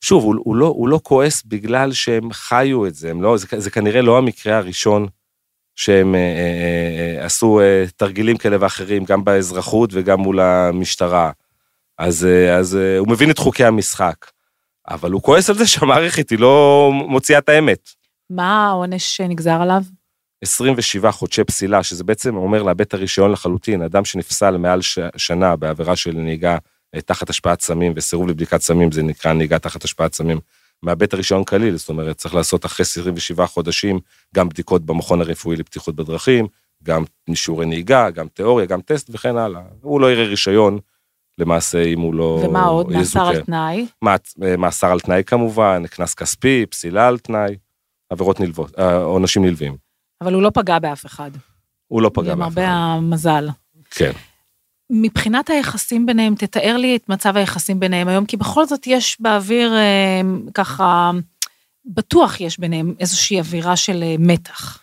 שוב, 0.00 0.24
הוא, 0.24 0.34
הוא, 0.38 0.56
לא, 0.56 0.66
הוא 0.66 0.88
לא 0.88 1.00
כועס 1.02 1.42
בגלל 1.42 1.92
שהם 1.92 2.32
חיו 2.32 2.86
את 2.86 2.94
זה, 2.94 3.12
לא, 3.20 3.36
זה, 3.36 3.46
זה 3.56 3.70
כנראה 3.70 4.02
לא 4.02 4.18
המקרה 4.18 4.56
הראשון 4.56 5.06
שהם 5.76 6.14
אה, 6.14 6.20
אה, 6.20 7.20
אה, 7.20 7.24
עשו 7.26 7.60
אה, 7.60 7.84
תרגילים 7.96 8.36
כאלה 8.36 8.56
ואחרים, 8.60 9.04
גם 9.04 9.24
באזרחות 9.24 9.90
וגם 9.92 10.20
מול 10.20 10.40
המשטרה. 10.40 11.30
אז, 12.00 12.24
אה, 12.24 12.56
אז 12.56 12.76
אה, 12.76 12.98
הוא 12.98 13.08
מבין 13.08 13.30
את 13.30 13.38
חוקי 13.38 13.64
המשחק. 13.64 14.16
אבל 14.88 15.12
הוא 15.12 15.22
כועס 15.22 15.50
על 15.50 15.56
זה 15.56 15.66
שהמערכת 15.72 16.30
היא 16.30 16.38
לא 16.38 16.90
מוציאה 16.92 17.38
את 17.38 17.48
האמת. 17.48 17.90
מה 18.30 18.66
העונש 18.66 19.16
שנגזר 19.16 19.62
עליו? 19.62 19.82
27 20.42 21.10
חודשי 21.10 21.44
פסילה, 21.44 21.82
שזה 21.82 22.04
בעצם 22.04 22.36
אומר 22.36 22.62
לאבד 22.62 22.80
את 22.80 22.94
הרישיון 22.94 23.32
לחלוטין. 23.32 23.82
אדם 23.82 24.04
שנפסל 24.04 24.56
מעל 24.56 24.82
ש... 24.82 24.98
שנה 25.16 25.56
בעבירה 25.56 25.96
של 25.96 26.12
נהיגה 26.12 26.58
אה, 26.94 27.00
תחת 27.00 27.30
השפעת 27.30 27.60
סמים 27.60 27.92
וסירוב 27.96 28.28
לבדיקת 28.28 28.60
סמים, 28.60 28.92
זה 28.92 29.02
נקרא 29.02 29.32
נהיגה 29.32 29.58
תחת 29.58 29.84
השפעת 29.84 30.14
סמים, 30.14 30.40
מאבד 30.82 31.02
את 31.02 31.14
הרישיון 31.14 31.44
כליל, 31.44 31.76
זאת 31.76 31.88
אומרת, 31.88 32.16
צריך 32.16 32.34
לעשות 32.34 32.66
אחרי 32.66 32.82
27 32.82 33.46
חודשים 33.46 34.00
גם 34.34 34.48
בדיקות 34.48 34.86
במכון 34.86 35.20
הרפואי 35.20 35.56
לבטיחות 35.56 35.96
בדרכים, 35.96 36.46
גם 36.82 37.04
שיעורי 37.34 37.66
נהיגה, 37.66 38.10
גם 38.10 38.28
תיאוריה, 38.28 38.66
גם 38.66 38.80
טסט 38.80 39.10
וכן 39.12 39.36
הלאה. 39.36 39.62
הוא 39.80 40.00
לא 40.00 40.12
יראה 40.12 40.24
רישיון, 40.24 40.78
למעשה, 41.40 41.82
אם 41.84 42.00
הוא 42.00 42.14
לא 42.14 42.40
ומה 42.44 42.64
עוד? 42.64 42.86
מאסר 42.86 43.00
יזוכה. 43.00 43.28
על 43.28 43.40
תנאי? 43.40 43.86
אה, 44.42 44.56
מאסר 44.56 44.86
על 44.86 45.00
תנאי 45.00 45.22
כמובן, 45.26 45.82
קנס 45.86 46.14
כספי, 46.14 46.66
פסילה 46.66 47.08
על 47.08 47.18
תנאי, 47.18 47.56
עבירות 48.10 48.40
נלוות, 48.40 48.78
אה, 48.78 48.96
עונשים 48.96 49.44
נלווים. 49.44 49.76
אבל 50.20 50.34
הוא 50.34 50.42
לא 50.42 50.50
פגע 50.54 50.78
באף 50.78 51.06
אחד. 51.06 51.30
הוא 51.88 52.02
לא 52.02 52.10
פגע 52.14 52.34
באף 52.34 52.36
למרבה 52.36 52.64
אחד. 52.64 52.72
המזל. 52.72 53.48
כן. 53.90 54.10
מבחינת 54.90 55.50
היחסים 55.50 56.06
ביניהם, 56.06 56.34
תתאר 56.34 56.76
לי 56.76 56.96
את 56.96 57.08
מצב 57.08 57.36
היחסים 57.36 57.80
ביניהם 57.80 58.08
היום, 58.08 58.24
כי 58.24 58.36
בכל 58.36 58.66
זאת 58.66 58.86
יש 58.86 59.20
באוויר 59.20 59.74
אה, 59.74 60.20
ככה, 60.54 61.10
בטוח 61.84 62.40
יש 62.40 62.60
ביניהם 62.60 62.94
איזושהי 63.00 63.38
אווירה 63.38 63.76
של 63.76 64.04
מתח. 64.18 64.79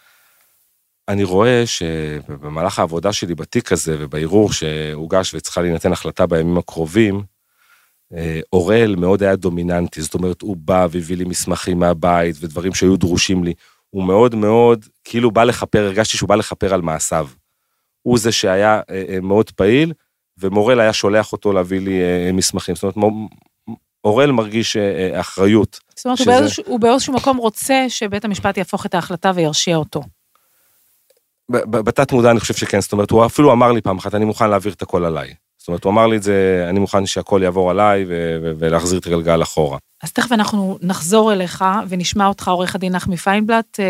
אני 1.09 1.23
רואה 1.23 1.63
שבמהלך 1.65 2.79
העבודה 2.79 3.13
שלי 3.13 3.35
בתיק 3.35 3.71
הזה 3.71 3.95
ובערעור 3.99 4.53
שהוגש 4.53 5.33
וצריכה 5.33 5.61
להינתן 5.61 5.91
החלטה 5.91 6.25
בימים 6.25 6.57
הקרובים, 6.57 7.23
אה, 8.13 8.39
אוראל 8.53 8.95
מאוד 8.95 9.23
היה 9.23 9.35
דומיננטי, 9.35 10.01
זאת 10.01 10.13
אומרת, 10.13 10.41
הוא 10.41 10.57
בא 10.59 10.87
והביא 10.91 11.17
לי 11.17 11.23
מסמכים 11.25 11.79
מהבית 11.79 12.35
ודברים 12.39 12.73
שהיו 12.73 12.97
דרושים 12.97 13.43
לי. 13.43 13.53
הוא 13.89 14.03
מאוד 14.03 14.35
מאוד, 14.35 14.85
כאילו 15.03 15.31
בא 15.31 15.43
לכפר, 15.43 15.79
הרגשתי 15.85 16.17
שהוא 16.17 16.29
בא 16.29 16.35
לכפר 16.35 16.73
על 16.73 16.81
מעשיו. 16.81 17.27
הוא 18.01 18.17
זה 18.17 18.31
שהיה 18.31 18.81
אה, 18.89 19.03
אה, 19.09 19.19
מאוד 19.21 19.51
פעיל, 19.51 19.93
ומורל 20.37 20.79
היה 20.79 20.93
שולח 20.93 21.31
אותו 21.31 21.53
להביא 21.53 21.79
לי 21.81 21.99
מסמכים. 22.33 22.75
זאת 22.75 22.95
אומרת, 22.95 23.15
אוראל 24.03 24.31
מרגיש 24.31 24.77
אחריות. 25.13 25.79
זאת 25.95 26.05
אומרת, 26.05 26.17
שזה- 26.49 26.61
הוא 26.65 26.79
באיזשהו 26.79 27.13
מקום 27.13 27.37
רוצה 27.37 27.85
שבית 27.89 28.25
המשפט 28.25 28.57
יהפוך 28.57 28.85
את 28.85 28.95
ההחלטה 28.95 29.31
וירשיע 29.35 29.75
אותו. 29.75 30.01
בתת 31.51 32.11
מודע 32.11 32.31
אני 32.31 32.39
חושב 32.39 32.53
שכן, 32.53 32.81
זאת 32.81 32.91
אומרת, 32.91 33.11
הוא 33.11 33.25
אפילו 33.25 33.51
אמר 33.51 33.71
לי 33.71 33.81
פעם 33.81 33.97
אחת, 33.97 34.15
אני 34.15 34.25
מוכן 34.25 34.49
להעביר 34.49 34.73
את 34.73 34.81
הכל 34.81 35.05
עליי. 35.05 35.33
זאת 35.57 35.67
אומרת, 35.67 35.83
הוא 35.83 35.91
אמר 35.91 36.07
לי 36.07 36.17
את 36.17 36.23
זה, 36.23 36.65
אני 36.69 36.79
מוכן 36.79 37.05
שהכל 37.05 37.41
יעבור 37.43 37.71
עליי 37.71 38.05
ולהחזיר 38.59 38.99
את 38.99 39.05
הגלגל 39.05 39.43
אחורה. 39.43 39.77
אז 40.03 40.11
תכף 40.11 40.31
אנחנו 40.31 40.77
נחזור 40.81 41.33
אליך 41.33 41.65
ונשמע 41.89 42.27
אותך, 42.27 42.47
עורך 42.47 42.75
הדין 42.75 42.95
נחמי 42.95 43.17
פיינבלט, 43.17 43.79
אה, 43.79 43.85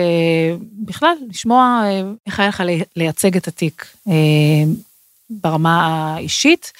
בכלל, 0.86 1.14
לשמוע 1.30 1.82
אה, 1.86 2.02
איך 2.28 2.40
היה 2.40 2.50
לך 2.50 2.60
לי- 2.60 2.84
לייצג 2.96 3.38
את 3.38 3.48
התיק 3.48 3.86
אה, 4.08 4.14
ברמה 5.30 5.86
האישית, 6.16 6.72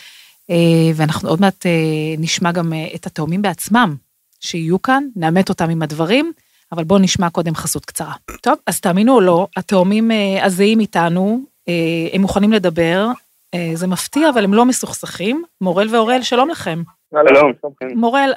אה, 0.50 0.56
ואנחנו 0.96 1.30
עוד 1.30 1.42
מעט 1.42 1.66
אה, 1.66 1.72
נשמע 2.18 2.52
גם 2.52 2.74
אה, 2.74 2.88
את 2.96 3.06
התאומים 3.06 3.42
בעצמם, 3.42 3.96
שיהיו 4.40 4.82
כאן, 4.82 5.04
נאמת 5.16 5.50
אותם 5.50 5.70
עם 5.70 5.82
הדברים, 5.82 6.32
אבל 6.72 6.84
בואו 6.84 7.00
נשמע 7.00 7.30
קודם 7.30 7.56
חסות 7.56 7.86
קצרה. 7.86 8.14
טוב, 8.42 8.56
אז 8.68 8.82
תאמינו 8.82 9.16
או 9.16 9.22
לא, 9.22 9.48
התאומים 9.58 10.12
אה, 10.12 10.46
הזהים 10.46 10.80
איתנו, 10.80 11.40
אה, 11.68 11.74
הם 12.14 12.22
מוכנים 12.22 12.52
לדבר, 12.52 13.08
אה, 13.54 13.72
זה 13.74 13.88
מפתיע, 13.88 14.30
אבל 14.30 14.44
הם 14.44 14.54
לא 14.54 14.66
מסוכסכים. 14.66 15.44
מורל 15.62 15.96
ואוראל, 15.96 16.22
שלום 16.22 16.50
לכם. 16.50 16.82
שלום. 17.14 17.52
מורל, 17.96 18.32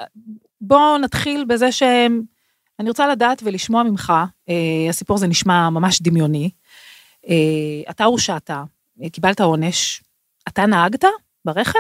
בואו 0.61 0.99
נתחיל 0.99 1.45
בזה 1.45 1.73
שהם, 1.73 2.23
אני 2.81 2.89
רוצה 2.89 3.09
לדעת 3.09 3.43
ולשמוע 3.45 3.83
ממך, 3.83 4.13
הסיפור 4.89 5.17
הזה 5.17 5.27
נשמע 5.27 5.71
ממש 5.71 6.03
דמיוני. 6.03 6.51
אתה 7.91 8.05
הורשעת, 8.05 8.51
קיבלת 9.13 9.41
עונש, 9.41 10.03
אתה 10.49 10.67
נהגת 10.67 11.05
ברכב? 11.45 11.79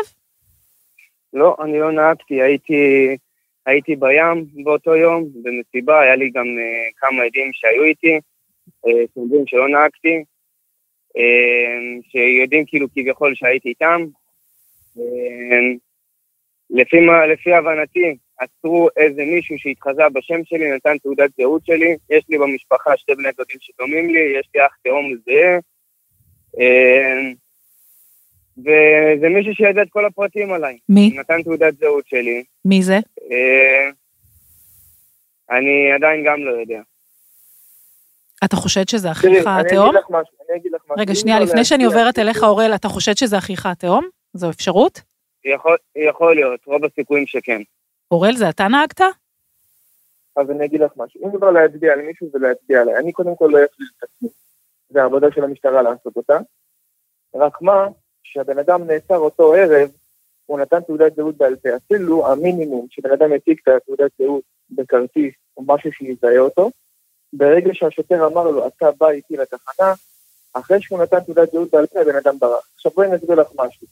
לא, 1.32 1.56
אני 1.64 1.80
לא 1.80 1.92
נהגתי, 1.92 2.42
הייתי, 2.42 3.16
הייתי 3.70 3.96
בים 3.96 4.46
באותו 4.64 4.96
יום, 4.96 5.24
במסיבה, 5.42 6.00
היה 6.00 6.16
לי 6.16 6.30
גם 6.30 6.46
uh, 6.46 6.92
כמה 6.96 7.22
עדים 7.22 7.50
שהיו 7.52 7.84
איתי, 7.84 8.18
uh, 8.86 9.44
שלא 9.46 9.68
נהגתי, 9.68 10.24
uh, 11.16 12.10
שיודעים 12.10 12.64
כאילו 12.66 12.86
כביכול 12.94 13.34
שהייתי 13.34 13.68
איתם. 13.68 14.06
Uh, 14.96 15.78
לפי, 16.70 17.00
מה- 17.00 17.26
לפי 17.26 17.52
הבנתי, 17.52 18.16
עצרו 18.38 18.88
איזה 18.96 19.24
מישהו 19.24 19.58
שהתחזה 19.58 20.02
בשם 20.12 20.44
שלי, 20.44 20.70
נתן 20.70 20.98
תעודת 20.98 21.30
זהות 21.36 21.66
שלי, 21.66 21.96
יש 22.10 22.24
לי 22.28 22.38
במשפחה 22.38 22.96
שתי 22.96 23.14
בני 23.14 23.28
דודים 23.36 23.56
שדומים 23.60 24.10
לי, 24.10 24.20
יש 24.38 24.48
לי 24.54 24.66
אח 24.66 24.76
תאום 24.84 25.14
זהה. 25.24 25.58
אה, 26.60 27.32
וזה 28.60 29.28
מישהו 29.28 29.54
שידע 29.54 29.82
את 29.82 29.88
כל 29.90 30.06
הפרטים 30.06 30.52
עליי. 30.52 30.78
מי? 30.88 31.16
נתן 31.18 31.42
תעודת 31.42 31.78
זהות 31.78 32.06
שלי. 32.06 32.44
מי 32.64 32.82
זה? 32.82 32.98
אה, 33.30 33.90
אני 35.50 35.92
עדיין 35.92 36.24
גם 36.24 36.44
לא 36.44 36.50
יודע. 36.50 36.80
אתה 38.44 38.56
חושד 38.56 38.88
שזה 38.88 39.10
אחיך 39.10 39.46
משהו, 40.10 40.36
אני 40.50 40.58
אגיד 40.58 40.72
לך 40.72 40.82
משהו. 40.84 40.94
רגע, 40.98 41.14
שנייה, 41.14 41.36
כבר 41.36 41.46
לפני 41.46 41.64
שאני 41.64 41.84
עוברת 41.84 42.18
אליך, 42.18 42.42
אוראל, 42.42 42.74
אתה 42.74 42.88
חושד 42.88 43.16
שזה 43.16 43.38
אחיך 43.38 43.66
התאום? 43.66 44.08
זו 44.34 44.50
אפשרות? 44.50 45.00
יכול, 45.44 45.76
יכול 45.96 46.34
להיות, 46.34 46.60
רוב 46.66 46.84
הסיכויים 46.84 47.26
שכן. 47.26 47.60
אוראל, 48.10 48.36
זה 48.36 48.48
אתה 48.48 48.68
נהגת? 48.68 49.00
אז 50.36 50.50
אני 50.50 50.64
אגיד 50.64 50.80
לך 50.80 50.92
משהו. 50.96 51.20
אם 51.24 51.38
כבר 51.38 51.50
להצביע 51.50 51.92
על 51.92 52.02
מישהו 52.02 52.28
זה 52.32 52.38
להצביע 52.38 52.80
עליי. 52.80 52.96
אני 52.96 53.12
קודם 53.12 53.36
כל 53.36 53.48
לא 53.52 53.58
אפליל 53.64 53.88
את 53.98 54.02
עצמי. 54.02 54.28
זה 54.88 55.02
העבודה 55.02 55.26
של 55.34 55.44
המשטרה 55.44 55.82
לעשות 55.82 56.16
אותה. 56.16 56.38
רק 57.34 57.62
מה, 57.62 57.86
שהבן 58.32 58.58
אדם 58.58 58.84
נעצר 58.86 59.16
אותו 59.16 59.54
ערב, 59.54 59.90
הוא 60.46 60.60
נתן 60.60 60.80
תעודת 60.80 61.14
זהות 61.16 61.36
בעל 61.36 61.56
פה. 61.56 61.68
אפילו 61.76 62.26
המינימום 62.26 62.86
שבן 62.90 63.12
אדם 63.12 63.32
יציג 63.32 63.58
את 63.62 63.68
התעודת 63.68 64.10
זהות 64.18 64.42
בכרטיס 64.70 65.34
או 65.56 65.62
משהו 65.66 65.92
שיזהה 65.92 66.38
אותו, 66.38 66.70
ברגע 67.32 67.70
שהשוטר 67.72 68.26
אמר 68.26 68.44
לו, 68.50 68.66
אתה 68.66 68.90
בא 68.98 69.10
איתי 69.10 69.36
לתחנה, 69.36 69.92
אחרי 70.52 70.82
שהוא 70.82 71.02
נתן 71.02 71.20
תעודת 71.20 71.52
זהות 71.52 71.70
בעל 71.70 71.86
פה, 71.86 72.00
הבן 72.00 72.16
אדם 72.16 72.38
ברח. 72.38 72.68
עכשיו 72.74 72.92
בואי 72.94 73.08
נסביר 73.08 73.40
לך 73.40 73.48
משהו. 73.56 73.86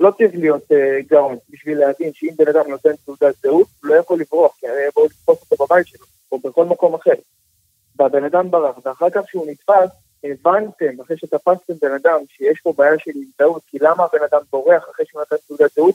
לא 0.00 0.10
צריך 0.10 0.34
להיות 0.34 0.62
uh, 0.62 1.06
גאון 1.06 1.36
בשביל 1.50 1.78
להבין 1.78 2.12
שאם 2.12 2.30
בן 2.36 2.48
אדם 2.48 2.70
נותן 2.70 2.96
תעודת 3.04 3.34
זהות, 3.42 3.66
הוא 3.80 3.90
לא 3.90 3.94
יכול 3.94 4.20
לברוח, 4.20 4.56
כי 4.60 4.68
הרי 4.68 4.86
יבואו 4.88 5.06
לתפוס 5.06 5.38
אותו 5.50 5.64
בבית 5.64 5.86
שלו, 5.86 6.06
או 6.32 6.38
בכל 6.38 6.64
מקום 6.64 6.94
אחר. 6.94 7.14
והבן 7.96 8.24
אדם 8.24 8.50
ברח, 8.50 8.78
ואחר 8.84 9.10
כך 9.10 9.28
שהוא 9.28 9.46
נתפס, 9.46 9.90
הבנתם, 10.24 11.00
אחרי 11.00 11.16
שתפסתם 11.16 11.72
בן 11.82 11.92
אדם, 11.92 12.20
שיש 12.28 12.60
פה 12.60 12.72
בעיה 12.76 12.98
של 12.98 13.10
הזדהות, 13.14 13.62
כי 13.66 13.78
למה 13.80 14.04
הבן 14.04 14.24
אדם 14.30 14.40
בורח 14.52 14.88
אחרי 14.90 15.06
שהוא 15.06 15.22
נתן 15.22 15.36
תעודת 15.46 15.70
זהות, 15.72 15.94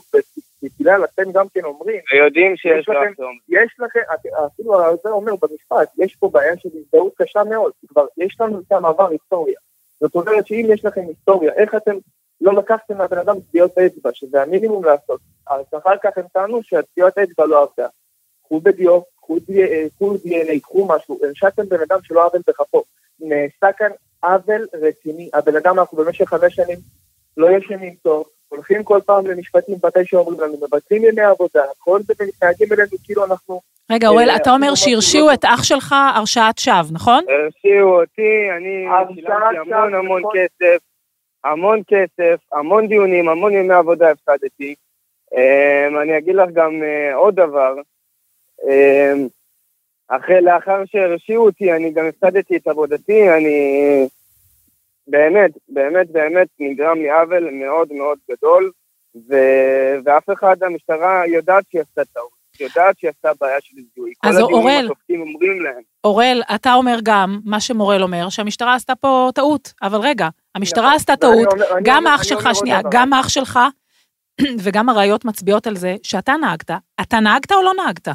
ובגלל 0.62 1.04
אתם 1.04 1.32
גם 1.32 1.46
כן 1.54 1.64
אומרים, 1.64 2.00
ויודעים 2.12 2.56
שיש 2.56 2.88
לכם-. 2.88 3.22
יש 3.48 3.76
לכם, 3.78 4.00
אפילו 4.46 4.80
העוזר 4.80 5.10
אומר 5.10 5.32
במשפט, 5.42 5.88
יש 5.98 6.16
פה 6.16 6.28
בעיה 6.28 6.56
של 6.56 6.68
הזדהות 6.74 7.12
קשה 7.16 7.44
מאוד, 7.44 7.72
כבר 7.88 8.06
יש 8.16 8.36
לנו 8.40 8.58
איתם 8.58 8.84
עבר 8.84 9.08
היסטוריה. 9.08 9.58
זאת 10.00 10.14
אומרת 10.14 10.46
שאם 10.46 10.66
יש 10.68 10.84
לכם 10.84 11.00
היסטוריה, 11.08 11.52
איך 11.52 11.74
אתם 11.74 11.96
לא 12.40 12.54
לקחתם 12.54 12.98
מהבן 12.98 13.18
אדם 13.18 13.40
טביעות 13.40 13.78
אצבע, 13.78 14.10
שזה 14.14 14.42
המינימום 14.42 14.84
לעשות, 14.84 15.20
אז 15.46 15.64
אחר 15.78 15.96
כך 16.02 16.10
הם 16.18 16.24
טענו 16.32 16.62
שהטביעות 16.62 17.18
אצבע 17.18 17.46
לא 17.46 17.62
עבדה. 17.62 17.88
קחו 18.44 18.60
בדיו, 18.60 19.00
קחו 19.16 19.36
קחו 19.96 20.14
DNA, 20.14 20.60
קחו 20.62 20.88
משהו, 20.88 21.18
הרשעתם 21.24 21.68
בן 21.68 21.80
אדם 21.80 21.98
שלא 22.02 22.26
עוול 22.26 22.40
בכפו. 22.46 22.84
נעשה 23.20 23.72
כאן 23.78 23.90
עוול 24.20 24.66
רציני. 24.74 25.30
הבן 25.34 25.56
אדם, 25.56 25.78
אנחנו 25.78 25.98
במשך 25.98 26.28
חמש 26.28 26.54
שנים 26.54 26.78
לא 27.36 27.48
ישנים 27.50 27.94
טוב, 28.02 28.24
הולכים 28.48 28.84
כל 28.84 28.98
פעם 29.06 29.26
למשפטים 29.26 29.74
מתי 29.84 30.04
שאומרים 30.04 30.40
לנו, 30.40 30.52
מבצעים 30.52 31.04
ימי 31.04 31.22
עבודה, 31.22 31.62
כל 31.78 32.00
זה 32.02 32.14
מתנהגים 32.28 32.68
אלינו 32.72 32.96
כאילו 33.04 33.24
אנחנו 33.24 33.60
רגע, 33.90 34.08
אוראל, 34.08 34.30
אה, 34.30 34.36
אתה 34.36 34.50
אומר 34.50 34.74
שהרשיעו 34.74 35.26
לא 35.26 35.34
את 35.34 35.44
אח 35.44 35.62
שלך 35.62 35.94
הרשעת 36.14 36.58
שווא, 36.58 36.92
נכון? 36.92 37.24
הרשיעו 37.28 38.00
אותי, 38.00 38.50
אני 38.56 38.86
שילמתי 39.14 39.56
המון 39.58 39.94
המון 39.94 40.20
נכון. 40.20 40.32
כסף, 40.34 40.82
המון 41.44 41.80
כסף, 41.88 42.40
המון 42.52 42.88
דיונים, 42.88 43.28
המון 43.28 43.52
ימי 43.52 43.74
עבודה 43.74 44.10
הפסדתי. 44.10 44.74
אמ, 45.34 45.98
אני 45.98 46.18
אגיד 46.18 46.34
לך 46.34 46.50
גם 46.52 46.82
אה, 46.82 47.14
עוד 47.14 47.34
דבר, 47.34 47.74
אמ, 48.64 49.28
אחרי, 50.08 50.40
לאחר 50.40 50.82
שהרשיעו 50.86 51.44
אותי, 51.44 51.72
אני 51.72 51.92
גם 51.92 52.06
הפסדתי 52.06 52.56
את 52.56 52.68
עבודתי, 52.68 53.30
אני 53.30 54.06
באמת, 55.10 55.50
באמת, 55.68 56.10
באמת 56.10 56.48
נגרם 56.58 56.98
לי 56.98 57.10
עוול 57.10 57.50
מאוד 57.50 57.92
מאוד 57.92 58.18
גדול, 58.30 58.70
ו... 59.28 59.34
ואף 60.04 60.30
אחד, 60.32 60.62
המשטרה 60.62 61.26
יודעת 61.26 61.64
שהיא 61.70 61.80
עשתה 61.80 62.02
טעות, 62.04 62.30
יודעת 62.60 62.98
שהיא 62.98 63.10
עשתה 63.10 63.30
בעיה 63.40 63.60
של 63.60 63.76
זיהוי. 63.94 64.12
אז 64.22 64.36
כל 64.36 64.42
אוראל, 64.52 64.84
השופטים 64.84 65.20
אומרים 65.20 65.62
להם. 65.62 65.82
אוראל, 66.04 66.42
אתה 66.54 66.74
אומר 66.74 66.98
גם, 67.02 67.40
מה 67.44 67.60
שמורל 67.60 68.02
אומר, 68.02 68.28
שהמשטרה 68.28 68.74
עשתה 68.74 68.94
פה 68.94 69.28
טעות. 69.34 69.72
אבל 69.82 69.98
רגע, 69.98 70.28
המשטרה 70.54 70.84
נכון, 70.84 70.96
עשתה 70.96 71.16
טעות, 71.16 71.48
גם 71.82 72.06
אח 72.06 72.22
שלך, 72.22 72.48
שנייה. 72.54 72.80
גם 72.90 73.12
אח 73.14 73.28
שלך, 73.28 73.58
וגם 74.64 74.88
הראיות 74.88 75.24
מצביעות 75.24 75.66
על 75.66 75.76
זה 75.76 75.94
שאתה 76.02 76.32
נהגת. 76.40 76.70
אתה 77.00 77.20
נהגת 77.20 77.52
או 77.52 77.62
לא 77.62 77.72
נהגת? 77.84 78.08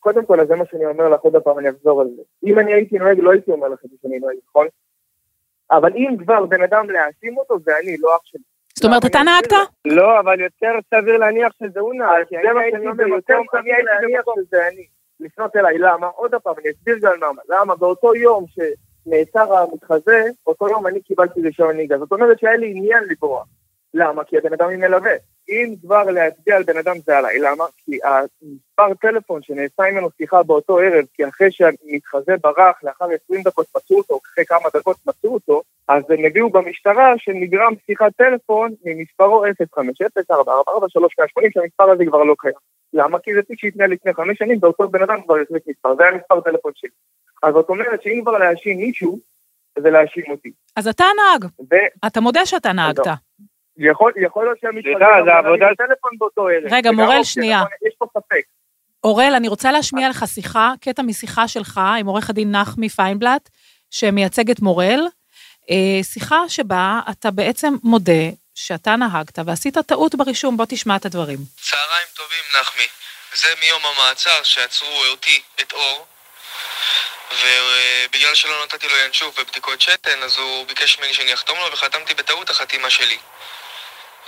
קודם 0.00 0.26
כל, 0.26 0.40
אז 0.40 0.48
זה 0.48 0.56
מה 0.56 0.64
שאני 0.70 0.86
אומר 0.86 1.08
לך 1.08 1.20
עוד 1.20 1.36
פעם, 1.36 1.58
אני 1.58 1.70
אחזור 1.70 2.00
על 2.00 2.08
זה. 2.16 2.22
אם 2.46 2.58
אני 2.58 2.72
הייתי 2.72 2.98
נוהג, 2.98 3.18
לא 3.18 3.30
הייתי 3.30 3.50
אומר 3.50 3.68
לך 3.68 3.80
שאני 4.02 4.18
נוהג, 4.18 4.36
נכון? 4.48 4.66
אבל 5.70 5.92
אם 5.96 6.16
כבר 6.24 6.46
בן 6.46 6.62
אדם 6.62 6.90
להאשים 6.90 7.38
אותו, 7.38 7.58
זה 7.58 7.72
אני, 7.82 7.96
לא 8.00 8.16
אח 8.16 8.20
שלי. 8.24 8.40
זאת 8.74 8.84
אומרת, 8.84 9.04
אתה 9.04 9.22
נהגת? 9.22 9.52
לא, 9.84 10.20
אבל 10.20 10.40
יותר 10.40 10.72
סביר 10.94 11.16
להניח 11.16 11.52
שזה 11.62 11.80
הוא 11.80 11.94
נהג, 11.94 12.24
כי 12.28 12.34
זה 12.34 12.40
אני 12.40 12.52
מה 12.52 12.60
הייתי 12.60 12.76
שאני 12.76 12.86
אומר, 12.86 13.04
במקום, 13.04 13.16
יותר 13.16 13.34
אני 13.34 13.60
סביר 13.60 13.74
הייתי 13.74 13.86
להניח 13.86 14.20
במקום. 14.26 14.34
שזה 14.46 14.68
אני. 14.68 14.86
לפנות 15.20 15.56
אליי, 15.56 15.78
למה? 15.78 16.06
עוד 16.06 16.34
פעם, 16.34 16.54
אני 16.58 16.70
אסביר 16.70 16.96
גם 17.02 17.12
למה. 17.16 17.42
למה? 17.48 17.76
באותו 17.76 18.14
יום 18.14 18.44
שנעצר 18.48 19.56
המתחזה, 19.56 20.24
אותו 20.46 20.68
יום 20.68 20.86
אני 20.86 21.00
קיבלתי 21.00 21.40
רישיון 21.42 21.76
נהיגה. 21.76 21.98
זאת 21.98 22.12
אומרת 22.12 22.38
שהיה 22.38 22.56
לי 22.56 22.70
עניין 22.70 23.04
לברוח. 23.10 23.46
למה? 23.94 24.24
כי 24.24 24.38
הבן 24.38 24.52
אדם 24.52 24.70
עם 24.70 24.80
מלווה. 24.80 25.12
אם 25.48 25.74
כבר 25.82 26.04
להצביע 26.04 26.56
על 26.56 26.62
בן 26.62 26.76
אדם 26.76 26.96
זה 27.06 27.18
עליי. 27.18 27.38
למה? 27.38 27.64
כי 27.84 27.98
המספר 28.04 28.94
טלפון 29.00 29.42
שנעשה 29.42 29.82
ממנו 29.92 30.08
שיחה 30.18 30.42
באותו 30.42 30.78
ערב, 30.78 31.04
כי 31.14 31.28
אחרי 31.28 31.50
שהמתחזה 31.50 32.36
ברח, 32.42 32.84
לאחר 32.84 33.04
20 33.24 33.42
דקות 33.42 33.66
מצאו 33.76 33.98
אותו, 33.98 34.20
אחרי 34.24 34.44
כמה 34.44 34.68
דקות 34.74 34.96
מצאו 35.06 35.34
אותו, 35.34 35.62
אז 35.88 36.02
הם 36.10 36.24
הביאו 36.24 36.50
במשטרה 36.50 37.14
שנגרם 37.18 37.72
שיחת 37.86 38.12
טלפון 38.16 38.70
ממספרו 38.84 39.44
050-4443-180, 39.44 39.48
שהמספר 41.52 41.90
הזה 41.90 42.04
כבר 42.06 42.22
לא 42.22 42.34
קיים. 42.38 42.54
למה? 42.92 43.18
כי 43.18 43.34
זה 43.34 43.42
תיק 43.42 43.60
שהתנהל 43.60 43.90
לפני 43.90 44.14
חמש 44.14 44.38
שנים, 44.38 44.58
ואותו 44.62 44.88
בן 44.88 45.02
אדם 45.02 45.22
כבר 45.22 45.34
החזיק 45.40 45.62
מספר, 45.66 45.94
זה 45.94 46.02
היה 46.02 46.12
מספר 46.16 46.40
טלפון 46.40 46.72
שלי. 46.74 46.90
אז 47.42 47.54
זאת 47.54 47.68
אומרת 47.68 48.02
שאם 48.02 48.20
כבר 48.22 48.38
להאשים 48.38 48.78
מישהו, 48.78 49.18
זה 49.78 49.90
להאשים 49.90 50.24
אותי. 50.28 50.50
אז 50.76 50.88
אתה 50.88 51.04
הנהג. 51.04 51.50
ו- 51.70 52.06
אתה 52.06 52.20
מודה 52.20 52.46
שאתה 52.46 52.72
נהגת. 52.72 53.06
יכול, 53.80 54.12
יכול 54.24 54.44
להיות 54.44 54.58
שהמשפחה... 54.60 54.90
סליחה, 54.98 55.24
זה 55.24 55.32
עבודה- 55.38 55.66
טלפון 55.78 56.10
באותו 56.18 56.48
ערב. 56.48 56.72
רגע, 56.72 56.90
מורל, 56.90 57.06
אופציה, 57.16 57.24
שנייה. 57.24 57.58
נכון? 57.58 57.88
יש 57.88 57.94
פה 57.98 58.06
ספק. 58.10 58.42
אוראל, 59.04 59.32
אני 59.36 59.48
רוצה 59.48 59.72
להשמיע 59.72 60.08
לך 60.08 60.24
שיחה, 60.34 60.72
קטע 60.84 61.02
משיחה 61.02 61.48
שלך 61.48 61.80
עם 61.98 62.06
עורך 62.06 62.30
הדין 62.30 62.56
נחמי 62.56 62.88
פיינבלט, 62.88 63.48
שמייצג 63.90 64.50
את 64.50 64.60
מורל. 64.60 65.00
אה, 65.70 66.02
שיחה 66.02 66.48
שבה 66.48 67.00
אתה 67.10 67.30
בעצם 67.30 67.74
מודה 67.84 68.22
שאתה 68.54 68.96
נהגת 68.96 69.38
ועשית 69.46 69.78
טעות 69.78 70.14
ברישום. 70.14 70.56
בוא 70.56 70.64
תשמע 70.68 70.96
את 70.96 71.04
הדברים. 71.06 71.38
צהריים 71.60 72.06
טובים, 72.16 72.44
נחמי. 72.60 72.86
זה 73.34 73.48
מיום 73.64 73.80
המעצר 73.84 74.42
שעצרו 74.42 74.88
אותי, 75.10 75.40
את 75.60 75.72
אור, 75.72 76.06
ובגלל 77.32 78.34
שלא 78.34 78.64
נתתי 78.64 78.88
לו 78.88 78.96
ינשוף 79.06 79.38
ובדיקות 79.38 79.80
שתן, 79.80 80.22
אז 80.24 80.38
הוא 80.38 80.66
ביקש 80.66 80.98
ממני 80.98 81.14
שאני 81.14 81.34
אחתום 81.34 81.56
לו, 81.58 81.72
וחתמתי 81.72 82.14
בטעות 82.14 82.50
החתימה 82.50 82.90
שלי. 82.90 83.18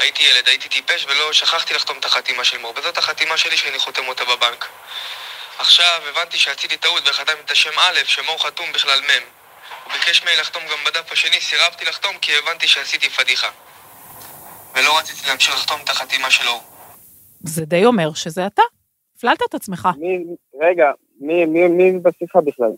הייתי 0.02 0.22
ילד, 0.22 0.48
הייתי 0.48 0.68
טיפש 0.68 1.06
ולא 1.06 1.32
שכחתי 1.32 1.74
לחתום 1.74 1.96
את 1.98 2.04
החתימה 2.04 2.44
של 2.44 2.58
מור, 2.58 2.72
וזאת 2.76 2.98
החתימה 2.98 3.36
שלי 3.36 3.56
שאני 3.56 3.78
חותם 3.78 4.08
אותה 4.08 4.24
בבנק. 4.24 4.68
עכשיו 5.58 6.00
הבנתי 6.10 6.38
שעשיתי 6.38 6.76
טעות 6.76 7.02
וחתמתי 7.08 7.40
את 7.44 7.50
השם 7.50 7.78
א', 7.78 7.98
שמור 8.04 8.46
חתום 8.46 8.72
בכלל 8.74 9.00
מ'. 9.00 9.22
הוא 9.84 9.92
ביקש 9.92 10.22
ממני 10.22 10.36
לחתום 10.40 10.62
גם 10.62 10.78
בדף 10.86 11.12
השני, 11.12 11.40
סירבתי 11.40 11.84
לחתום 11.84 12.18
כי 12.20 12.32
הבנתי 12.38 12.68
שעשיתי 12.68 13.10
פדיחה. 13.10 13.48
ולא 14.74 14.98
רציתי 14.98 15.28
להמשיך 15.28 15.54
לחתום 15.54 15.80
את 15.84 15.88
החתימה 15.88 16.30
של 16.30 16.48
אור. 16.48 16.62
זה 17.40 17.64
די 17.64 17.84
אומר 17.84 18.14
שזה 18.14 18.46
אתה. 18.46 18.62
הפללת 19.16 19.42
את 19.48 19.54
עצמך. 19.54 19.88
מי, 19.98 20.18
רגע, 20.62 20.86
מי, 21.20 21.44
מי, 21.44 21.68
מי 21.68 21.98
בשיחה 22.02 22.40
בכלל? 22.40 22.72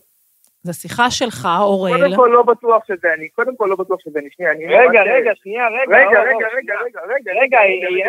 זו 0.65 0.73
שיחה 0.73 1.11
שלך, 1.11 1.47
אוראל. 1.61 1.93
קודם 1.93 2.15
כל 2.15 2.29
לא 2.33 2.43
בטוח 2.43 2.83
שזה 2.87 3.13
אני, 3.13 3.29
קודם 3.29 3.55
כל 3.55 3.65
לא 3.69 3.75
בטוח 3.75 3.99
שזה 3.99 4.19
אני. 4.19 4.29
שנייה, 4.31 4.51
אני... 4.51 4.65
רגע, 4.65 4.99
ממש- 5.01 5.09
רגע, 5.15 5.31
שנייה, 5.35 5.63
רגע. 5.67 5.97
רגע, 5.97 6.19
רגע, 6.21 6.47
רגע. 6.57 6.75
רגע, 6.85 7.01
רגע. 7.13 7.31
רגע, 7.41 7.59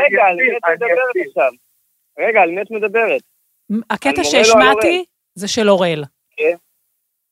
רגע, 0.03 0.23
על 0.27 0.37
מי 0.37 0.57
את 0.57 0.65
אני 0.65 0.75
מדברת. 0.75 1.17
עכשיו? 1.29 1.51
רגע, 2.19 2.41
על 2.43 2.51
מי 2.51 2.63
את 2.63 2.71
מדברת? 2.71 3.21
הקטע 3.91 4.25
שהשמעתי, 4.25 5.05
זה 5.35 5.49
של 5.49 5.69
אורל. 5.71 6.03
אוקיי, 6.33 6.55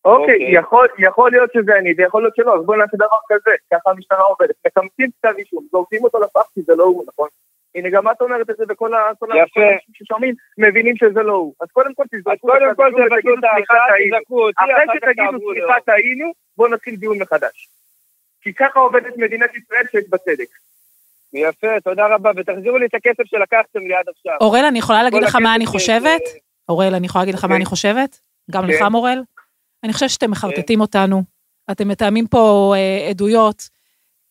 אוקיי. 0.04 0.54
יכול- 0.58 0.88
יכול 0.98 1.30
להיות 1.30 1.50
שזה 1.52 1.78
אני, 1.78 1.92
ויכול 1.98 2.22
להיות 2.22 2.36
שלא, 2.36 2.54
אז 2.58 2.64
בואו 2.66 2.78
נעשה 2.78 2.96
דבר 2.96 3.18
כזה, 3.28 3.50
ככה 3.72 3.90
המשטרה 3.90 4.22
עובדת. 4.22 4.54
מקמצים 4.66 5.10
כתב 5.18 5.34
אישום, 5.38 5.66
זורקים 5.70 6.04
אותו 6.04 6.18
לפח 6.18 6.48
כי 6.54 6.62
זה 6.62 6.72
לא 6.76 6.84
הוא, 6.84 7.04
נכון? 7.08 7.28
הנה, 7.74 7.90
גם 7.90 8.08
את 8.08 8.20
אומרת 8.20 8.50
את 8.50 8.56
זה, 8.56 8.64
וכל. 8.68 8.94
האנשים 8.94 9.78
ששומעים 9.92 10.34
מבינים 10.58 10.96
שזה 10.96 11.22
לא 11.22 11.32
הוא. 11.32 11.54
אז 11.60 11.68
קודם 11.72 11.94
כל 11.94 12.04
תזרקו 12.12 12.46
קודם 12.48 12.70
את 12.70 12.76
תבטלו 12.76 13.04
ותגידו 13.04 13.34
סליחה 13.54 13.74
טעינו. 13.88 14.16
תזרקו 14.16 14.42
אותי, 14.42 14.56
אחרי 14.58 14.74
אחר 14.74 14.84
כך 14.86 14.94
שתגידו 14.94 15.52
סליחה. 15.52 15.80
טעינו, 15.84 16.32
בואו 16.56 16.70
נתחיל 16.70 16.96
דיון 16.96 17.18
מחדש. 17.18 17.68
כי 18.42 18.54
ככה 18.54 18.80
עובדת 18.80 19.16
מדינת 19.16 19.50
ישראל 19.56 19.84
שיש 19.90 20.04
בה 20.10 20.18
צדק. 20.18 20.48
יפה, 21.32 21.80
תודה 21.84 22.06
רבה, 22.06 22.30
ותחזירו 22.36 22.78
לי 22.78 22.86
את 22.86 22.94
הכסף 22.94 23.22
שלקחתם 23.24 23.78
לי 23.78 23.94
עד 23.94 24.08
עכשיו. 24.08 24.36
אורל, 24.40 24.64
אני 24.64 24.78
יכולה 24.78 25.02
להגיד 25.02 25.22
לך 25.22 25.34
מה 25.34 25.54
אני 25.54 25.66
חושבת? 25.66 26.20
אורל, 26.68 26.94
אני 26.94 27.06
יכולה 27.06 27.22
להגיד 27.22 27.34
לך 27.34 27.44
מה 27.44 27.46
אוקיי. 27.46 27.56
אני 27.56 27.64
חושבת? 27.64 28.20
גם 28.50 28.66
כן. 28.66 28.72
לך, 28.72 28.82
מורל? 28.82 29.22
אני 29.84 29.92
חושבת 29.92 30.10
שאתם 30.10 30.30
מחרטטים 30.30 30.80
אותנו. 30.80 31.22
אתם 31.70 31.88
מתאמים 31.88 32.26
פה 32.26 32.74
אה, 32.76 33.08
עדויות, 33.10 33.68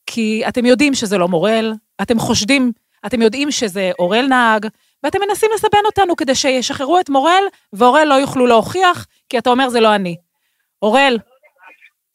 כי 0.05 0.43
אתם 0.47 0.65
יודעים 0.65 0.93
שזה 0.93 1.17
לא 1.17 1.27
מורל, 1.27 1.73
אתם 2.01 2.19
חושדים, 2.19 2.71
אתם 3.05 3.21
יודעים 3.21 3.51
שזה 3.51 3.91
אורל 3.99 4.25
נהג, 4.27 4.67
ואתם 5.03 5.19
מנסים 5.27 5.51
לסבן 5.55 5.85
אותנו 5.85 6.15
כדי 6.15 6.35
שישחררו 6.35 6.99
את 6.99 7.09
מורל, 7.09 7.43
ואורל 7.73 8.03
לא 8.03 8.13
יוכלו 8.13 8.47
להוכיח, 8.47 9.05
כי 9.29 9.37
אתה 9.37 9.49
אומר 9.49 9.69
זה 9.69 9.79
לא 9.79 9.95
אני. 9.95 10.17
אורל, 10.81 11.17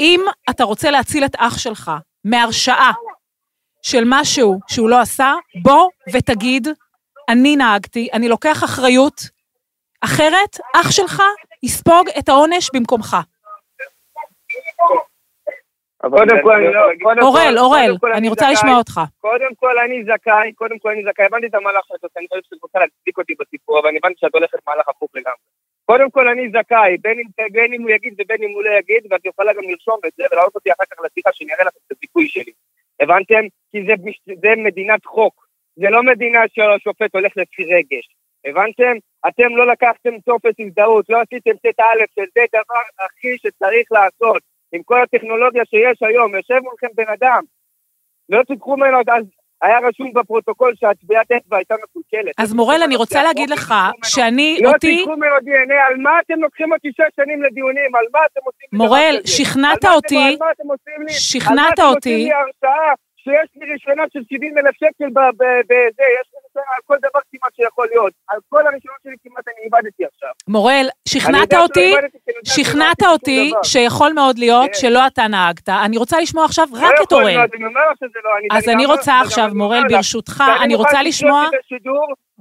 אם 0.01 0.25
אתה 0.51 0.65
רוצה 0.65 0.91
להציל 0.91 1.25
את 1.25 1.37
אח 1.37 1.59
שלך 1.59 1.91
מהרשעה 2.25 2.93
של 3.83 4.03
משהו 4.07 4.59
שהוא 4.69 4.89
לא 4.89 5.01
עשה, 5.01 5.35
בוא 5.63 5.89
ותגיד, 6.13 6.69
אני 7.29 7.57
נהגתי, 7.57 8.09
אני 8.13 8.29
לוקח 8.29 8.65
אחריות, 8.65 9.21
אחרת 10.01 10.57
אח 10.75 10.91
שלך 10.91 11.23
יספוג 11.63 12.09
את 12.19 12.29
העונש 12.29 12.71
במקומך. 12.75 13.17
קודם 16.03 16.43
כל, 16.43 16.53
אני 16.53 16.75
לא... 16.75 16.81
קודם 17.03 17.23
אורל, 17.23 17.55
כל- 17.55 17.59
אורל, 17.59 18.13
אני 18.15 18.29
רוצה 18.29 18.45
זכאי. 18.45 18.53
לשמוע 18.53 18.77
אותך. 18.79 19.01
קודם 19.19 19.55
כל 19.57 19.79
אני 19.79 20.05
זכאי, 20.05 20.53
קודם 20.55 20.79
כל 20.79 20.91
אני 20.91 21.03
זכאי, 21.05 21.25
הבנתי 21.25 21.47
את 21.47 21.55
המהלך 21.55 21.85
שלך, 21.89 22.11
אני 22.17 22.27
חושב 22.29 22.41
שאת 22.51 22.63
רוצה 22.63 22.79
להצדיק 22.79 23.19
אותי 23.19 23.35
בסיפור, 23.41 23.79
אבל 23.81 23.89
אני 23.89 23.99
הבנתי 24.03 24.19
שאת 24.21 24.35
הולכת 24.35 24.59
מהלך 24.69 24.89
הפוך 24.89 25.11
לגמרי. 25.15 25.45
קודם 25.87 26.11
כל 26.11 26.29
אני 26.29 26.51
זכאי, 26.51 26.97
בין 27.53 27.73
אם, 27.75 27.83
הוא 27.83 27.91
יגיד 27.91 28.15
ובין 28.19 28.43
אם 28.43 28.51
הוא 28.51 28.63
לא 28.63 28.71
יגיד, 28.79 29.03
ואת 29.11 29.27
יכולה 29.27 29.53
גם 29.53 29.63
לרשום 29.63 29.99
את 30.07 30.13
זה 30.17 30.25
ולהעלות 30.33 30.55
אותי 30.55 30.71
אחר 30.73 30.85
כך 30.91 30.99
לשיחה 31.05 31.31
שאני 31.33 31.53
אראה 31.55 31.65
לך 31.65 31.73
את 31.87 31.93
הזיכוי 31.93 32.29
שלי. 32.29 32.53
הבנתם? 33.01 33.43
כי 33.71 33.79
זה 34.43 34.51
מדינת 34.57 35.05
חוק, 35.07 35.47
זה 35.77 35.91
לא 35.91 36.03
מדינה 36.03 36.41
שהשופט 36.53 37.15
הולך 37.15 37.33
לפי 37.37 37.65
רגש. 37.75 38.07
הבנתם? 38.47 38.95
אתם 39.29 39.57
לא 39.57 39.67
לקחתם 39.67 40.11
טופס 40.25 40.55
הזדהות, 40.61 41.05
לא 41.09 41.21
עשיתם 41.21 41.51
ט' 41.51 41.81
א', 41.81 42.03
שזה 42.15 42.45
דבר 42.53 42.83
הכי 43.05 43.39
שצריך 43.39 43.87
לעשות. 43.93 44.43
עם 44.73 44.83
כל 44.83 45.03
הטכנולוגיה 45.03 45.63
שיש 45.65 45.99
היום, 46.03 46.35
יושב 46.37 46.59
מולכם 46.63 46.87
בן 46.95 47.09
אדם. 47.13 47.43
לא 48.29 48.43
תיקחו 48.43 48.77
ממנו, 48.77 48.99
אז 48.99 49.25
היה 49.63 49.79
רשום 49.89 50.13
בפרוטוקול 50.13 50.73
שהטביעת 50.81 51.33
אצבע 51.33 51.57
הייתה 51.57 51.75
מקולקלת. 51.85 52.35
אז 52.39 52.55
מורל, 52.55 52.81
אני 52.85 52.97
רוצה 52.97 53.23
להגיד 53.23 53.51
לך 53.51 53.75
שאני, 54.05 54.59
לא 54.63 54.69
אותי, 54.69 54.97
תיקחו 54.97 55.17
ממנו 55.17 55.35
דנ"א, 55.43 55.75
על 55.89 55.97
מה 55.97 56.11
אתם 56.27 56.41
לוקחים 56.41 56.73
אותי 56.73 56.89
שש 56.93 57.11
שנים 57.17 57.43
לדיונים? 57.43 57.95
על 57.95 58.05
מה 58.13 58.19
אתם 58.33 58.41
עושים 58.45 58.69
לי 58.73 58.79
מורל? 58.79 59.17
שכנעת 59.25 59.63
מה 59.85 59.91
אתם- 59.91 59.97
אותי, 59.97 60.17
על 60.17 60.37
מה 60.41 60.51
אתם 60.51 60.69
עושים 60.71 61.03
לי? 61.07 61.13
שכנעת 61.13 61.49
על 61.51 61.57
מה 61.57 61.69
אתם 61.75 61.83
אותי, 61.83 62.15
עושים 62.15 62.27
לי 62.29 62.33
הרשאה 62.33 62.93
שיש 63.17 63.49
לי 63.57 63.73
רישיונות 63.73 64.13
של 64.13 64.23
70 64.33 64.59
אלף 64.59 64.75
שקל 64.75 65.09
בזה, 65.69 66.05
יש 66.21 66.27
לי 66.33 66.39
על 66.77 66.83
כל 66.87 66.97
דבר 66.99 67.21
כמעט 67.33 67.55
שיכול 67.57 67.87
להיות. 67.91 68.13
על 68.29 68.39
כל 68.49 68.67
הרישיונות 68.67 69.01
שלי 69.03 69.15
כמעט 69.25 69.45
אני 69.49 69.65
איבדתי 69.65 70.05
עכשיו. 70.05 70.29
מורל, 70.49 70.87
שכנעת 71.09 71.51
שלא 71.51 71.63
אותי, 71.63 71.95
שכנעת 72.45 73.03
אותי. 73.03 73.53
שיכול 73.63 74.13
מאוד 74.13 74.39
להיות 74.39 74.67
כן. 74.67 74.81
שלא 74.81 75.07
אתה 75.07 75.27
נהגת. 75.27 75.69
אני 75.69 75.97
רוצה 75.97 76.21
לשמוע 76.21 76.45
עכשיו 76.45 76.69
לא 76.73 76.87
רק 76.87 76.95
את 77.03 77.13
אורל. 77.13 77.37
לא. 77.37 78.57
אז 78.57 78.69
אני 78.69 78.87
רוצה 78.87 79.21
עכשיו, 79.21 79.49
מורל, 79.55 79.83
ברשותך, 79.89 80.45
אני 80.63 80.75
רוצה 80.75 81.03
לשמוע... 81.03 81.45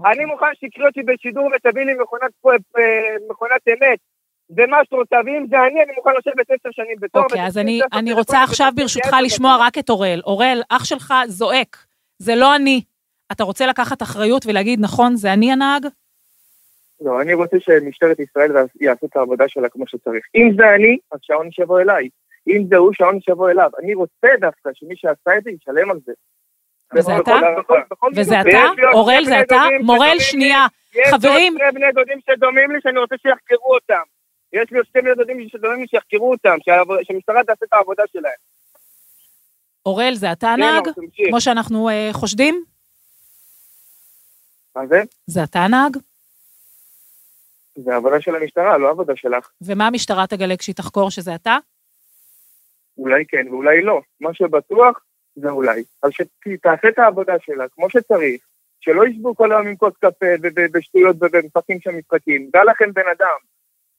אני 0.06 0.26
מוכן 0.26 0.46
שתקראי 0.54 0.88
אותי 0.88 1.04
בשידור 1.04 1.50
ותביא 1.56 1.84
לי 1.86 1.94
מכונת 3.30 3.68
אמת. 3.68 4.00
ומה 4.50 4.78
שאת 4.84 4.94
רוצה, 4.94 5.16
ואם 5.26 5.46
זה 5.50 5.56
אני, 5.72 5.84
אני 5.84 5.92
מוכן 5.96 6.10
לשבת 6.18 6.52
עשר 6.52 6.70
שנים 6.72 6.96
בתור. 7.00 7.24
אוקיי, 7.24 7.46
אז 7.46 7.58
אני, 7.58 7.82
אני 7.94 8.14
רוצה 8.14 8.44
עכשיו 8.44 8.72
ברשותך 8.76 9.16
לשמוע. 9.24 9.58
רק 9.60 9.78
את 9.78 9.90
אורל. 9.90 10.22
אורל, 10.26 10.62
אח 10.70 10.84
שלך 10.84 11.14
זועק, 11.28 11.86
זה 12.18 12.36
לא 12.36 12.56
אני. 12.56 12.82
אתה 13.32 13.44
רוצה 13.44 13.66
לקחת 13.68 14.02
אחריות 14.02 14.46
ולהגיד, 14.46 14.80
נכון, 14.82 15.16
זה 15.16 15.34
אני 15.34 15.52
הנהג? 15.52 15.86
לא, 17.02 17.22
אני 17.22 17.34
רוצה 17.34 17.58
שמשטרת 17.60 18.20
ישראל 18.20 18.52
יעשו 18.82 19.06
את 19.06 19.16
העבודה 19.16 19.48
שלה 19.48 19.70
כמו 19.70 19.88
שצריך. 19.88 20.26
אם 20.36 20.52
זה 20.58 20.76
אני, 20.76 20.98
אז 21.12 21.20
שהעונש 21.22 21.60
יבוא 21.60 21.82
אליי. 21.82 22.10
אם 22.48 22.64
זה 22.70 22.78
הוא, 22.78 22.94
שהעונש 22.94 23.28
יבוא 23.28 23.50
אליו. 23.50 23.70
אני 23.84 23.94
רוצה 23.94 24.28
דווקא 24.40 24.70
שמי 24.74 24.96
שעשה 24.96 25.38
את 25.38 25.44
זה 25.44 25.52
ישלם 25.52 25.92
על 25.92 26.00
זה. 26.06 26.12
וזה 26.96 27.18
אתה? 27.18 27.36
וזה 28.16 28.42
אתה? 28.42 28.64
אורל, 28.94 29.24
שני 29.24 29.26
זה 29.26 29.42
אתה? 29.42 29.62
מורל, 29.82 30.14
לי. 30.14 30.20
שנייה. 30.20 30.66
יש 30.96 31.08
חברים. 31.14 31.58
לי 31.58 31.64
עוד 31.64 31.72
שני 31.72 31.82
בני 31.82 31.92
דודים 31.92 32.20
שדומים 32.30 32.72
לי 32.72 32.78
שאני 32.82 33.00
רוצה 33.00 33.16
שיחקרו 33.22 33.74
אותם. 33.74 34.02
יש 34.54 34.72
לי 34.72 34.78
עוד 34.78 34.88
שני 34.92 35.02
בני 35.02 35.16
דודים 35.16 35.50
שדומים 35.50 35.80
לי 35.82 35.88
שיחקרו 35.88 36.32
אותם, 36.32 36.58
שהמשטרה 37.04 37.44
תעשה 37.44 37.66
את 37.66 37.74
העבודה 37.74 38.04
שלהם. 38.14 38.40
אורל, 39.86 40.14
זה 40.14 40.32
אתה 40.32 40.54
כן, 40.58 40.64
הנהג? 40.64 40.90
תמשיך. 40.90 41.28
כמו 41.30 41.42
שאנחנו 41.42 41.90
אה, 41.90 42.10
חושדים? 42.14 42.64
מה 44.78 44.88
זה? 44.88 45.02
זה 45.28 45.44
אתה 45.44 45.60
הנהג? 45.60 45.98
זה 47.76 47.96
עבודה 47.96 48.22
של 48.22 48.36
המשטרה, 48.36 48.78
לא 48.78 48.90
עבודה 48.90 49.14
שלך. 49.16 49.52
ומה 49.62 49.88
המשטרה 49.88 50.28
תגלה 50.28 50.58
כשהיא 50.58 50.76
תחקור 50.76 51.12
שזה 51.12 51.36
אתה? 51.36 51.58
אולי 52.98 53.26
כן 53.28 53.48
ואולי 53.50 53.82
לא. 53.82 54.02
מה 54.22 54.34
שבטוח 54.34 55.00
זה 55.36 55.50
אולי. 55.50 55.84
אז 56.04 56.12
שתעשה 56.12 56.90
את 56.90 57.00
העבודה 57.00 57.34
שלה 57.40 57.66
כמו 57.70 57.90
שצריך, 57.90 58.42
שלא 58.80 59.08
ישבו 59.08 59.36
כל 59.36 59.52
היום 59.52 59.68
עם 59.68 59.76
כוס 59.76 59.94
קפה 59.98 60.26
ובשטויות 60.44 61.16
ומשחקים 61.22 61.80
שם 61.80 61.98
משחקים. 61.98 62.50
דע 62.54 62.64
לכם 62.64 62.94
בן 62.94 63.08
אדם, 63.18 63.38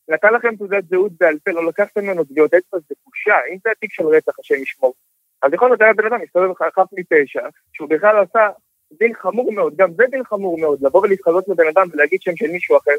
נתן 0.09 0.35
לכם 0.35 0.57
תעודת 0.57 0.85
זהות 0.88 1.12
בעל 1.21 1.38
פה, 1.45 1.51
לא 1.51 1.67
לקחתם 1.67 2.01
ממנו 2.05 2.25
טביעות 2.25 2.55
אצבע, 2.55 2.79
זה 2.88 2.95
בושה. 3.05 3.37
אם 3.53 3.59
זה 3.64 3.71
התיק 3.71 3.93
של 3.93 4.07
רצח, 4.07 4.38
השם 4.38 4.55
ישמור. 4.55 4.95
אז 5.43 5.53
יכול 5.53 5.69
להיות 5.69 5.81
היה 5.81 5.93
בן 5.93 6.07
אדם 6.07 6.21
מסתובב 6.23 6.55
חף 6.55 6.88
מפשע, 6.93 7.49
שהוא 7.73 7.88
בכלל 7.88 8.17
עשה 8.23 8.49
דין 8.92 9.12
חמור 9.14 9.53
מאוד, 9.53 9.77
גם 9.77 9.90
זה 9.96 10.05
דין 10.11 10.24
חמור 10.24 10.59
מאוד, 10.59 10.79
לבוא 10.83 11.01
ולהתחזות 11.01 11.48
לבן 11.48 11.68
אדם 11.68 11.88
ולהגיד 11.92 12.22
שם 12.22 12.37
של 12.37 12.46
מישהו 12.46 12.77
אחר. 12.77 12.92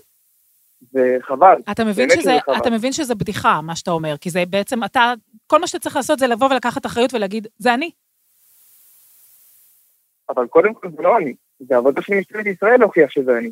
זה 0.91 1.17
חבל. 1.21 1.55
אתה 1.71 1.83
מבין, 1.83 2.09
שזה, 2.09 2.21
שזה. 2.21 2.37
אתה 2.57 2.69
מבין 2.69 2.91
שזה 2.91 3.15
בדיחה, 3.15 3.61
מה 3.61 3.75
שאתה 3.75 3.91
אומר, 3.91 4.17
כי 4.17 4.29
זה 4.29 4.43
בעצם, 4.49 4.83
אתה, 4.83 5.13
כל 5.47 5.59
מה 5.59 5.67
שאתה 5.67 5.79
צריך 5.79 5.95
לעשות 5.95 6.19
זה 6.19 6.27
לבוא 6.27 6.47
ולקחת 6.47 6.85
אחריות 6.85 7.13
ולהגיד, 7.13 7.47
זה 7.57 7.73
אני. 7.73 7.91
אבל 10.29 10.47
קודם 10.47 10.73
כל 10.73 10.87
זה 10.97 11.01
לא 11.01 11.17
אני. 11.17 11.33
זה 11.59 11.77
עבודה 11.77 12.01
של 12.01 12.13
משטרת 12.13 12.45
ישראל 12.45 12.79
להוכיח 12.79 13.09
שזה 13.09 13.37
אני. 13.37 13.51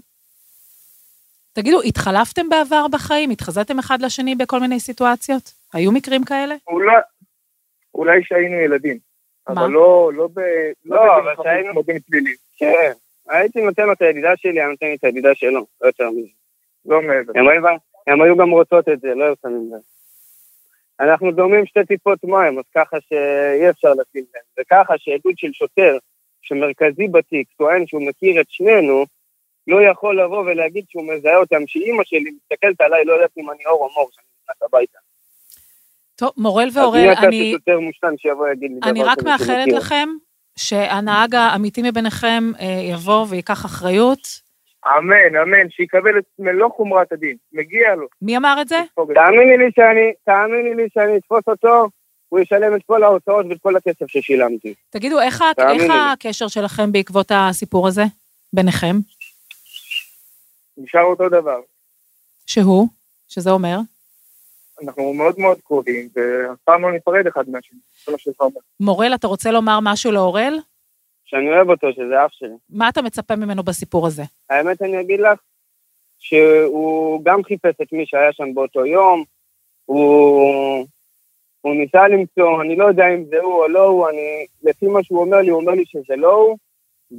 תגידו, 1.53 1.81
התחלפתם 1.81 2.49
בעבר 2.49 2.85
בחיים? 2.91 3.29
התחזיתם 3.29 3.79
אחד 3.79 4.01
לשני 4.01 4.35
בכל 4.35 4.59
מיני 4.59 4.79
סיטואציות? 4.79 5.53
היו 5.73 5.91
מקרים 5.91 6.23
כאלה? 6.23 6.55
אולי, 6.67 6.95
אולי 7.93 8.23
שהיינו 8.23 8.55
ילדים. 8.55 9.06
מה? 9.49 9.61
אבל 9.65 9.71
לא, 9.71 10.11
לא 10.13 10.27
ב... 10.33 10.39
לא, 10.85 10.97
בדין 10.97 11.09
אבל 11.33 11.43
שהיינו- 11.43 11.71
כמו 11.71 11.81
דין 11.83 11.99
פלילי. 11.99 12.33
כן. 12.57 12.91
הייתי 13.29 13.61
נותן 13.61 13.85
לו 13.85 13.93
את 13.93 14.01
הידידה 14.01 14.37
שלי, 14.37 14.59
היה 14.59 14.67
נותן 14.69 14.85
לי 14.85 14.95
את 14.95 15.03
הידידה 15.03 15.35
שלו, 15.35 15.65
לא 15.81 15.87
יותר 15.87 16.09
מזה. 16.09 16.27
לא 16.85 17.01
מעבר. 17.01 17.31
הם 18.07 18.21
היו, 18.21 18.37
גם 18.37 18.49
רוצות 18.49 18.89
את 18.89 18.99
זה, 18.99 19.15
לא 19.15 19.23
היו 19.25 19.33
שמים 19.41 19.69
לב. 19.73 19.81
אנחנו 20.99 21.31
דומים 21.31 21.65
שתי 21.65 21.85
טיפות 21.85 22.23
מים, 22.23 22.59
אז 22.59 22.65
ככה 22.75 22.97
שאי 23.01 23.69
אפשר 23.69 23.91
לשים 23.91 24.25
לב. 24.35 24.41
וככה 24.59 24.93
שעדות 24.97 25.37
של 25.37 25.53
שוטר 25.53 25.97
שמרכזי 26.41 27.07
בתיק 27.07 27.47
טוען 27.57 27.87
שהוא 27.87 28.07
מכיר 28.07 28.41
את 28.41 28.45
שנינו, 28.49 29.05
לא 29.67 29.81
יכול 29.91 30.21
לבוא 30.21 30.39
ולהגיד 30.39 30.85
שהוא 30.89 31.13
מזהה 31.13 31.37
אותם, 31.37 31.67
שאימא 31.67 32.03
שלי 32.03 32.31
מסתכלת 32.31 32.81
עליי, 32.81 33.05
לא 33.05 33.13
יודעת 33.13 33.37
אם 33.37 33.49
אני 33.51 33.65
אור 33.65 33.83
או 33.83 33.89
מור, 33.95 34.09
שאני 34.11 34.25
נכנס 34.43 34.63
הביתה. 34.63 34.97
טוב, 36.17 36.31
מורל 36.37 36.69
ואורל, 36.73 37.13
אני, 37.17 37.55
אני 38.83 39.03
רק 39.03 39.23
מאחלת? 39.23 39.67
לכם 39.67 40.09
שהנהג 40.55 41.35
האמיתי 41.35 41.81
מביניכם 41.83 42.43
אה, 42.59 42.65
יבוא 42.91 43.25
וייקח 43.29 43.65
אחריות. 43.65 44.19
אמן, 44.97 45.35
אמן, 45.41 45.69
שיקבל 45.69 46.17
את 46.17 46.23
מלוא 46.39 46.69
חומרת 46.69 47.11
הדין. 47.11 47.35
מגיע 47.53 47.95
לו. 47.95 48.07
מי 48.21 48.37
אמר 48.37 48.57
את 48.61 48.67
זה? 48.67 48.79
תאמיני 48.95 49.57
לי 49.57 49.71
שאני, 49.75 50.13
תאמיני 50.25 50.75
לי 50.75 50.87
שאני 50.93 51.17
אתפוס 51.17 51.43
אותו, 51.47 51.89
הוא 52.29 52.39
ישלם 52.39 52.75
את 52.75 52.81
כל 52.85 53.03
ההוצאות 53.03 53.45
ואת 53.49 53.57
כל 53.61 53.75
הכסף 53.75 54.07
ששילמתי. 54.07 54.73
תגידו, 54.89 55.19
איך. 55.21 55.43
הקשר 56.13 56.47
שלכם 56.47 56.91
בעקבות 56.91 57.31
הסיפור 57.35 57.87
הזה? 57.87 58.03
ביניכם? 58.53 58.95
נשאר 60.77 61.03
אותו 61.03 61.29
דבר. 61.29 61.59
שהוא? 62.45 62.87
שזה 63.27 63.49
אומר? 63.49 63.77
אנחנו 64.83 65.13
מאוד 65.13 65.39
מאוד 65.39 65.57
קרובים, 65.63 66.09
ואף 66.15 66.57
פעם 66.63 66.81
לא 66.81 66.91
ניפרד 66.91 67.27
אחד 67.27 67.49
מהשני. 67.49 67.79
זה 68.05 68.11
מה 68.11 68.17
שזה 68.17 68.35
אומר. 68.39 68.59
מורל, 68.79 69.11
אתה 69.15 69.27
רוצה 69.27 69.51
לומר 69.51 69.79
משהו 69.81 70.11
לאורל? 70.11 70.59
שאני 71.25 71.49
אוהב 71.49 71.69
אותו, 71.69 71.87
שזה 71.93 72.25
אח 72.25 72.31
שלי. 72.31 72.55
מה 72.69 72.89
אתה 72.89 73.01
מצפה 73.01 73.35
ממנו 73.35 73.63
בסיפור 73.63 74.07
הזה? 74.07 74.23
האמת, 74.49 74.81
אני 74.81 75.01
אגיד 75.01 75.19
לך, 75.19 75.39
שהוא 76.19 77.21
גם 77.23 77.43
חיפש 77.43 77.75
את 77.81 77.93
מי 77.93 78.05
שהיה 78.05 78.33
שם 78.33 78.53
באותו 78.53 78.85
יום, 78.85 79.23
הוא, 79.85 80.85
הוא 81.61 81.75
ניסה 81.75 82.07
למצוא, 82.07 82.61
אני 82.61 82.75
לא 82.75 82.85
יודע 82.85 83.03
אם 83.15 83.25
זה 83.29 83.37
הוא 83.39 83.53
או 83.53 83.67
לא 83.67 83.83
הוא, 83.83 84.09
אני, 84.09 84.45
לפי 84.63 84.85
מה 84.85 85.03
שהוא 85.03 85.21
אומר 85.21 85.37
לי, 85.37 85.49
הוא 85.49 85.61
אומר 85.61 85.71
לי 85.71 85.85
שזה 85.85 86.15
לא 86.15 86.33
הוא, 86.33 86.57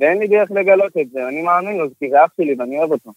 ואין 0.01 0.19
לי 0.19 0.29
דרך 0.29 0.51
לגלות 0.51 0.97
את 1.01 1.11
זה, 1.11 1.29
אני 1.29 1.43
מאמין 1.43 1.77
לו, 1.77 1.87
כי 1.99 2.11
זה 2.11 2.25
אח 2.25 2.33
שלי 2.37 2.55
ואני 2.59 2.79
אוהב 2.79 2.93
אותו. 2.93 3.11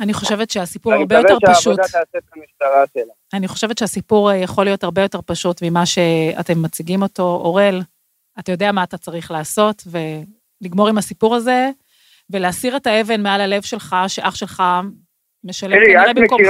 אני 0.00 0.12
חושבת 0.12 0.50
שהסיפור 0.50 0.92
הרבה 0.92 1.16
יותר 1.16 1.28
פשוט. 1.28 1.38
אני 1.38 1.46
מקווה 1.46 1.54
שהעבודה 1.54 1.82
תעשה 1.82 2.18
את 2.18 2.24
המשטרה 2.36 2.84
שלה. 2.94 3.12
אני 3.34 3.48
חושבת 3.48 3.78
שהסיפור 3.78 4.30
אה, 4.30 4.36
יכול 4.36 4.64
להיות 4.64 4.84
הרבה 4.84 5.02
יותר 5.02 5.18
פשוט 5.26 5.62
ממה 5.62 5.86
שאתם 5.86 6.62
מציגים 6.62 7.02
אותו. 7.02 7.22
אורל, 7.22 7.80
אתה 8.38 8.52
יודע 8.52 8.72
מה 8.72 8.84
אתה 8.84 8.98
צריך 8.98 9.30
לעשות, 9.30 9.82
ולגמור 9.86 10.88
עם 10.88 10.98
הסיפור 10.98 11.34
הזה, 11.34 11.70
ולהסיר 12.30 12.76
את 12.76 12.86
האבן 12.86 13.22
מעל 13.22 13.40
הלב 13.40 13.62
שלך, 13.62 13.96
שאח 14.08 14.34
שלך 14.34 14.62
משלם 15.44 15.78
כנראה 15.84 16.14
במקומך. 16.14 16.48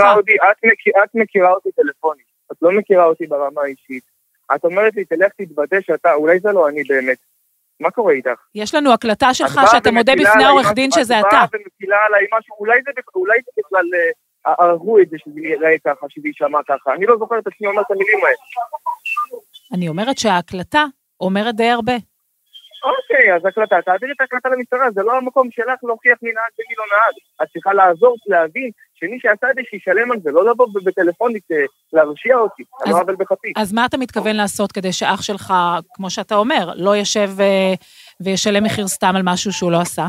את, 0.50 0.64
מכיר, 0.64 0.92
את 1.04 1.10
מכירה 1.14 1.50
אותי 1.50 1.68
טלפונית, 1.72 2.26
את 2.52 2.56
לא 2.62 2.70
מכירה 2.72 3.04
אותי 3.04 3.26
ברמה 3.26 3.60
האישית. 3.62 4.04
את 4.54 4.64
אומרת 4.64 4.96
לי, 4.96 5.04
תלך 5.04 5.32
תתוודא 5.36 5.76
שאתה, 5.80 6.14
אולי 6.14 6.40
זה 6.40 6.52
לא 6.52 6.68
אני 6.68 6.82
באמת. 6.84 7.18
מה 7.80 7.90
קורה 7.90 8.12
איתך? 8.12 8.40
יש 8.54 8.74
לנו 8.74 8.92
הקלטה 8.92 9.34
שלך 9.34 9.60
שאתה 9.70 9.90
מודה 9.90 10.12
בפני 10.12 10.44
העורך 10.44 10.72
דין 10.72 10.90
שזה 10.90 11.20
אתה. 11.20 11.26
את 11.28 11.32
באה 11.32 11.60
ומפילה 11.60 11.96
עליי 12.06 12.26
משהו, 12.38 12.56
אולי 12.58 12.80
זה, 12.84 12.90
אולי 13.14 13.38
זה 13.44 13.50
בכלל 13.58 13.84
אה, 13.94 14.54
ערכו 14.58 14.98
את 15.00 15.08
זה 15.08 15.16
שזה 15.18 15.40
ייראה 15.40 15.74
ככה, 15.84 16.06
שזה 16.08 16.28
יישמע 16.28 16.58
ככה. 16.68 16.94
אני 16.94 17.06
לא 17.06 17.16
זוכר 17.18 17.38
את 17.38 17.46
עצמי 17.46 17.66
אומר 17.66 17.82
את 17.82 17.90
המילים 17.90 18.18
האלה. 18.24 18.36
אני 19.74 19.88
אומרת 19.88 20.18
שההקלטה 20.18 20.84
אומרת 21.20 21.54
די 21.54 21.70
הרבה. 21.70 21.96
אוקיי, 22.84 23.34
אז 23.34 23.46
הקלטה, 23.46 23.76
תעבירי 23.84 24.12
את 24.12 24.20
ההקלטה 24.20 24.48
למשטרה, 24.48 24.90
זה 24.90 25.02
לא 25.02 25.16
המקום 25.16 25.50
שלך 25.50 25.78
להוכיח 25.82 26.18
מי 26.22 26.30
נהג 26.32 26.52
ומי 26.58 26.74
לא 26.78 26.84
נהג. 26.92 27.14
את 27.42 27.52
צריכה 27.52 27.72
לעזור, 27.72 28.16
להבין 28.26 28.70
שמי 28.96 29.18
שעשה 29.20 29.50
את 29.50 29.54
זה 29.54 29.60
שישלם 29.70 30.12
על 30.12 30.20
זה, 30.20 30.30
לא 30.30 30.50
לבוא 30.50 30.66
בטלפונית 30.84 31.42
אה, 31.52 31.56
להרשיע 31.92 32.36
אותי, 32.36 32.62
על 32.84 32.92
לא 32.92 33.00
עוול 33.00 33.14
בכפי. 33.16 33.52
אז 33.56 33.72
מה 33.72 33.86
אתה 33.86 33.96
מתכוון 33.96 34.36
לעשות 34.36 34.72
כדי 34.72 34.92
שאח 34.92 35.22
שלך, 35.22 35.54
כמו 35.94 36.10
שאתה 36.10 36.34
אומר, 36.34 36.72
לא 36.76 36.96
יושב 36.96 37.28
אה, 37.40 37.74
וישלם 38.20 38.64
מחיר 38.64 38.88
סתם 38.88 39.12
על 39.16 39.22
משהו 39.24 39.52
שהוא 39.52 39.72
לא 39.72 39.80
עשה? 39.80 40.06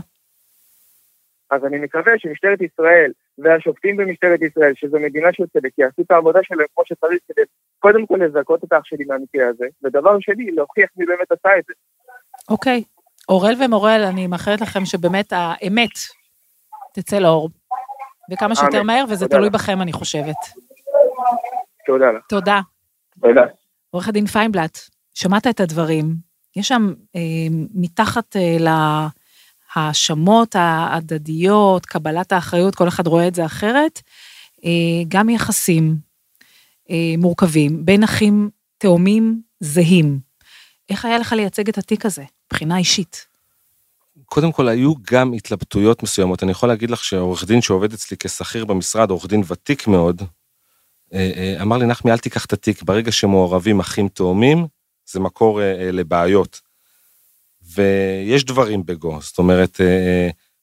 אז 1.52 1.66
אני 1.66 1.78
מקווה 1.78 2.14
שמשטרת 2.18 2.62
ישראל 2.62 3.12
והשופטים 3.38 3.98
במשטרת 3.98 4.42
ישראל, 4.42 4.74
שזו 4.76 5.00
מדינה 5.00 5.28
של 5.34 5.44
צדק, 5.54 5.70
יעשו 5.78 6.02
את 6.02 6.12
העבודה 6.12 6.40
שלהם 6.44 6.68
כמו 6.76 6.84
שצריך 6.86 7.20
כדי 7.28 7.42
קודם 7.80 8.06
כל 8.06 8.20
לזכות 8.22 8.64
את 8.64 8.74
האח 8.74 8.86
שלי 8.86 9.06
מהמקרה 9.06 9.48
הזה, 9.48 9.66
ודבר 9.84 10.18
שני, 10.20 10.52
להוכיח 10.52 10.90
מי 10.98 11.06
באמת 11.06 11.32
עשה 11.32 11.50
את 11.60 11.64
זה. 11.68 11.74
אוקיי. 12.50 12.84
אורל 13.30 13.54
ומורל, 13.66 14.02
אני 14.10 14.28
מאחלת 14.28 14.62
לכם 14.62 14.86
שבאמת 14.86 15.26
האמת 15.32 15.92
תצא 16.94 17.20
לאור. 17.20 17.50
וכמה 18.32 18.56
שיותר 18.56 18.84
מהר, 18.84 19.06
וזה 19.10 19.28
תלוי 19.28 19.50
בכם, 19.50 19.82
אני 19.82 19.94
חושבת. 19.94 20.36
תודה 21.86 22.12
לך. 22.12 22.26
תודה. 22.30 22.62
תודה. 23.22 23.42
עורך 23.90 24.08
הדין 24.08 24.26
פיינבלט, 24.26 24.80
שמעת 25.14 25.48
את 25.48 25.60
הדברים. 25.60 26.16
יש 26.56 26.68
שם 26.68 26.94
אה, 27.16 27.22
מתחת 27.74 28.36
אה, 28.36 28.58
להאשמות 29.76 30.56
ההדדיות, 30.56 31.86
קבלת 31.86 32.32
האחריות, 32.32 32.76
כל 32.76 32.88
אחד 32.88 33.08
רואה 33.08 33.28
את 33.28 33.36
זה 33.36 33.46
אחרת, 33.46 34.02
אה, 34.66 35.04
גם 35.08 35.30
יחסים 35.30 35.96
אה, 36.90 37.14
מורכבים 37.18 37.86
בין 37.86 38.04
אחים 38.04 38.50
תאומים 38.78 39.42
זהים. 39.60 40.20
איך 40.90 41.06
היה 41.06 41.18
לך 41.18 41.34
לייצג 41.34 41.70
את 41.70 41.78
התיק 41.78 42.06
הזה, 42.06 42.24
מבחינה 42.46 42.78
אישית? 42.78 43.28
קודם 44.30 44.52
כל, 44.52 44.68
היו 44.68 44.94
גם 45.12 45.34
התלבטויות 45.34 46.04
מסוימות. 46.04 46.44
אני 46.44 46.52
יכול 46.52 46.70
להגיד 46.70 46.92
לך 46.92 47.04
שעורך 47.04 47.44
דין 47.46 47.62
שעובד 47.62 47.94
אצלי 47.94 48.18
כשכיר 48.20 48.66
במשרד, 48.66 49.10
עורך 49.10 49.28
דין 49.28 49.44
ותיק 49.48 49.88
מאוד, 49.88 50.22
אה, 51.14 51.32
אה, 51.36 51.62
אמר 51.62 51.78
לי, 51.78 51.86
נחמי, 51.86 52.12
אל 52.12 52.18
תיקח 52.18 52.46
את 52.46 52.54
התיק, 52.54 52.84
ברגע 52.84 53.12
שמעורבים 53.12 53.80
אחים 53.80 54.08
תאומים, 54.08 54.68
זה 55.06 55.20
מקור 55.20 55.62
אה, 55.62 55.92
לבעיות. 55.92 56.62
ויש 57.76 58.46
דברים 58.46 58.86
בגו, 58.86 59.22
זאת 59.22 59.38
אומרת, 59.38 59.82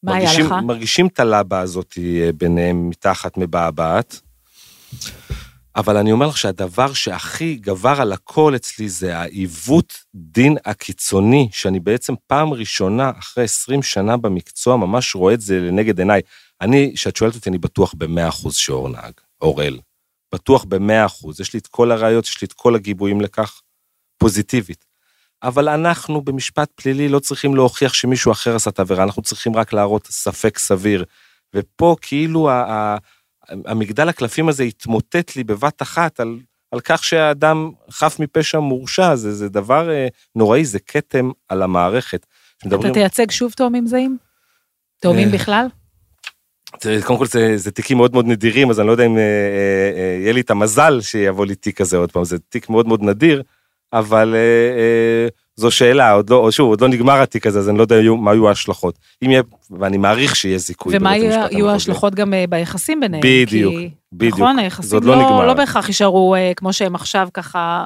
מרגישים? 0.03 0.47
מרגישים 0.47 1.07
את 1.07 1.21
הלבה 1.21 1.61
הזאת 1.61 1.99
ביניהם 2.37 2.89
מתחת 2.89 3.37
מבעבעת. 3.37 4.21
אבל 5.77 5.97
אני 5.97 6.13
אומר 6.13 6.27
לך 6.27 6.37
שהדבר 6.39 6.93
שהכי 6.93 7.55
גבר 7.55 8.01
על 8.01 8.13
הכל 8.13 8.53
אצלי 8.57 8.89
זה 8.89 9.19
העיוות 9.19 9.95
דין 10.15 10.57
הקיצוני, 10.65 11.49
שאני 11.53 11.81
בעצם 11.81 12.15
פעם 12.27 12.53
ראשונה, 12.53 13.13
אחרי 13.19 13.45
20 13.45 13.83
שנה 13.83 14.17
במקצוע, 14.17 14.77
ממש 14.77 15.15
רואה 15.15 15.35
את 15.35 15.41
זה 15.41 15.61
לנגד 15.61 15.99
עיניי. 15.99 16.21
אני, 16.61 16.93
כשאת 16.95 17.17
שואלת 17.17 17.35
אותי, 17.35 17.51
אני 17.51 17.59
בטוח 17.59 17.95
ב-100% 17.99 18.51
שאור 18.51 18.89
נהג, 18.89 19.13
אוראל. 19.41 19.79
בטוח 20.35 20.65
ב-100%. 20.65 21.41
יש 21.41 21.53
לי 21.55 21.59
את 21.59 21.67
כל 21.67 21.93
הראיות, 21.93 22.25
יש 22.25 22.43
לי 22.43 22.47
את 22.47 22.53
כל 22.53 22.75
הגיבויים 22.75 23.21
לכך, 23.21 23.61
פוזיטיבית. 24.19 24.85
אבל 25.43 25.69
אנחנו 25.69 26.23
במשפט 26.23 26.71
פלילי 26.75 27.09
לא 27.09 27.19
צריכים 27.19 27.55
להוכיח 27.55 27.95
שמישהו 27.95 28.33
אחר 28.33 28.57
עשה 28.57 28.71
את 28.71 28.79
העבירה, 28.79 29.05
אנחנו 29.05 29.23
צריכים 29.23 29.57
רק 29.57 29.73
להראות 29.73 30.07
ספק 30.07 30.59
סביר. 30.59 31.05
ופה 31.55 31.97
כאילו 32.01 32.51
המגדל 33.49 34.09
הקלפים 34.09 34.49
הזה 34.49 34.63
התמוטט 34.63 35.37
לי 35.37 35.45
בבת 35.45 35.83
אחת 35.83 36.21
על, 36.21 36.39
על 36.71 36.81
כך 36.81 37.05
שהאדם 37.05 37.71
חף 37.91 38.17
מפשע 38.21 38.59
מורשע, 38.59 39.15
זה, 39.15 39.33
זה 39.33 39.49
דבר 39.49 39.91
אה, 39.91 40.09
נוראי, 40.37 40.65
זה 40.65 40.79
כתם 40.79 41.31
על 41.49 41.63
המערכת. 41.63 42.27
שמדברים... 42.63 42.93
אתה 42.93 42.95
תייצג 42.95 43.31
שוב 43.31 43.53
תאומים 43.53 43.87
זהים? 43.87 44.17
תאומים 45.01 45.29
אה, 45.29 45.35
בכלל? 45.35 45.67
קודם 47.05 47.19
כל 47.19 47.27
זה, 47.27 47.57
זה 47.57 47.71
תיקים 47.71 47.97
מאוד 47.97 48.13
מאוד 48.13 48.27
נדירים, 48.27 48.71
אז 48.71 48.81
אני 48.81 48.87
לא 48.87 48.93
יודע 48.93 49.07
אם 49.07 49.17
אה, 49.17 49.23
אה, 49.23 50.01
אה, 50.01 50.19
יהיה 50.21 50.33
לי 50.33 50.41
את 50.41 50.51
המזל 50.51 51.01
שיבוא 51.01 51.47
לי 51.47 51.55
תיק 51.55 51.79
כזה 51.79 51.97
עוד 51.97 52.13
פעם, 52.13 52.25
זה 52.25 52.39
תיק 52.39 52.69
מאוד 52.69 52.89
מאוד 52.89 53.03
נדיר, 53.03 53.43
אבל 53.93 54.35
אה, 54.35 54.41
אה, 54.79 55.29
זו 55.57 55.71
שאלה, 55.71 56.13
עוד 56.13 56.31
לא, 56.31 56.51
שוב, 56.51 56.69
עוד 56.69 56.81
לא 56.81 56.89
נגמר 56.89 57.23
התיק 57.23 57.47
הזה, 57.47 57.59
אז 57.59 57.69
אני 57.69 57.79
לא 57.79 57.83
יודע 57.83 57.97
מה 58.19 58.33
יהיו 58.33 58.49
ההשלכות. 58.49 58.99
אם 59.25 59.31
יהיה, 59.31 59.43
ואני 59.71 59.97
מעריך 59.97 60.37
שיהיה 60.37 60.59
זיכוי. 60.59 60.97
ומה 60.97 61.17
יהיו 61.17 61.71
ההשלכות 61.71 62.15
גם 62.15 62.35
אה, 62.35 62.45
ביחסים 62.49 63.01
ביניהם? 63.01 63.23
בדיוק, 63.25 63.75
כי, 63.75 63.91
בדיוק. 64.13 64.39
נכון, 64.39 64.59
היחסים 64.59 65.01
לא, 65.03 65.17
לא, 65.17 65.47
לא 65.47 65.55
בהכרח 65.55 65.89
יישארו 65.89 66.35
אה, 66.35 66.53
כמו 66.57 66.73
שהם 66.73 66.95
עכשיו, 66.95 67.29
ככה... 67.35 67.85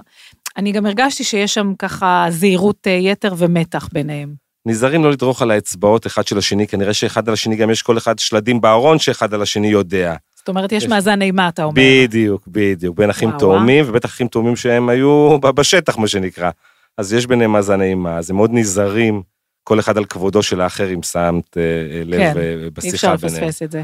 אני 0.57 0.73
גם 0.73 0.87
הרגשתי 0.87 1.25
שיש 1.25 1.55
שם 1.55 1.73
ככה 1.79 2.27
זהירות 2.31 2.87
אה, 2.87 2.93
יתר 2.93 3.35
ומתח 3.39 3.89
ביניהם. 3.93 4.35
נזהרים 4.67 5.05
לא 5.05 5.11
לדרוך 5.11 5.43
על 5.43 5.51
האצבעות 5.51 6.07
אחד 6.07 6.27
של 6.27 6.39
השני, 6.39 6.67
כנראה 6.67 6.95
שאחד 6.95 7.29
על 7.29 7.35
השני 7.35 7.57
גם 7.57 7.71
יש 7.71 7.83
כל 7.83 7.99
אחד 7.99 8.19
שלדים 8.19 8.61
בארון 8.61 8.99
שאחד 8.99 9.35
על 9.35 9.43
השני 9.43 9.69
יודע. 9.69 10.15
זאת 10.37 10.49
אומרת, 10.49 10.73
יש, 10.73 10.83
יש... 10.83 10.89
מאזן 10.89 11.23
אימה, 11.23 11.49
אתה 11.49 11.65
אומר. 11.65 11.75
בדיוק, 11.77 12.43
בדיוק, 12.49 12.97
בין 12.97 13.11
אחים 13.11 13.31
תאומים, 13.39 13.85
ובטח 13.89 14.09
אחים 14.09 14.29
תאומים 14.29 14.57
שהם 14.57 14.89
היו 14.89 15.39
בשטח, 15.41 15.99
מה 15.99 16.09
שנקרא. 16.09 16.51
אז 16.99 17.13
יש 17.13 17.27
ביניהם 17.27 17.53
מאזן 17.53 17.81
אימה, 17.83 18.19
אז 18.19 18.31
הם 18.31 18.37
מאוד 18.37 18.51
נזהרים, 18.53 19.23
כל 19.65 19.81
אחד 19.81 19.99
על 19.99 20.05
כבודו 20.05 20.43
של 20.43 20.61
האחר, 20.61 20.95
אם 20.95 21.03
שמת 21.03 21.57
אה, 21.57 22.03
לב 22.05 22.19
כן, 22.19 22.37
אה, 22.39 22.71
בשיחה 22.73 23.17
ביניהם. 23.17 23.35
אי 23.35 23.37
אפשר 23.37 23.47
לפספס 23.47 23.63
את 23.63 23.71
זה. 23.71 23.83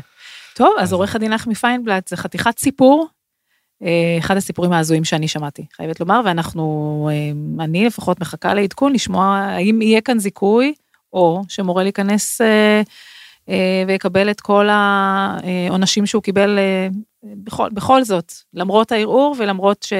טוב, 0.54 0.74
אז 0.80 0.92
עורך 0.92 1.16
הדין 1.16 1.32
לחמי 1.32 1.54
פיינבלט 1.54 2.08
זה 2.08 2.16
חתיכת 2.16 2.58
סיפור, 2.58 3.06
אה, 3.82 4.16
אחד 4.18 4.36
הסיפורים 4.36 4.72
ההזויים 4.72 5.04
שאני 5.04 5.28
שמעתי, 5.28 5.66
חייבת 5.76 6.00
לומר, 6.00 6.20
ואנחנו, 6.24 7.10
אני 7.60 7.86
לפחות 7.86 8.20
מחכה 8.20 8.54
לעדכון, 8.54 8.92
לשמוע 8.92 9.26
האם 9.36 9.82
יהיה 9.82 10.00
כאן 10.00 10.18
זיכוי, 10.18 10.74
או 11.12 11.42
שמורה 11.48 11.82
להיכנס 11.82 12.40
ויקבל 13.86 14.30
את 14.30 14.40
כל 14.40 14.68
העונשים 14.70 16.06
שהוא 16.06 16.22
קיבל 16.22 16.58
בכל, 17.22 17.68
בכל 17.72 18.04
זאת, 18.04 18.32
למרות 18.54 18.92
הערעור 18.92 19.36
ולמרות 19.38 19.82
ש... 19.82 19.92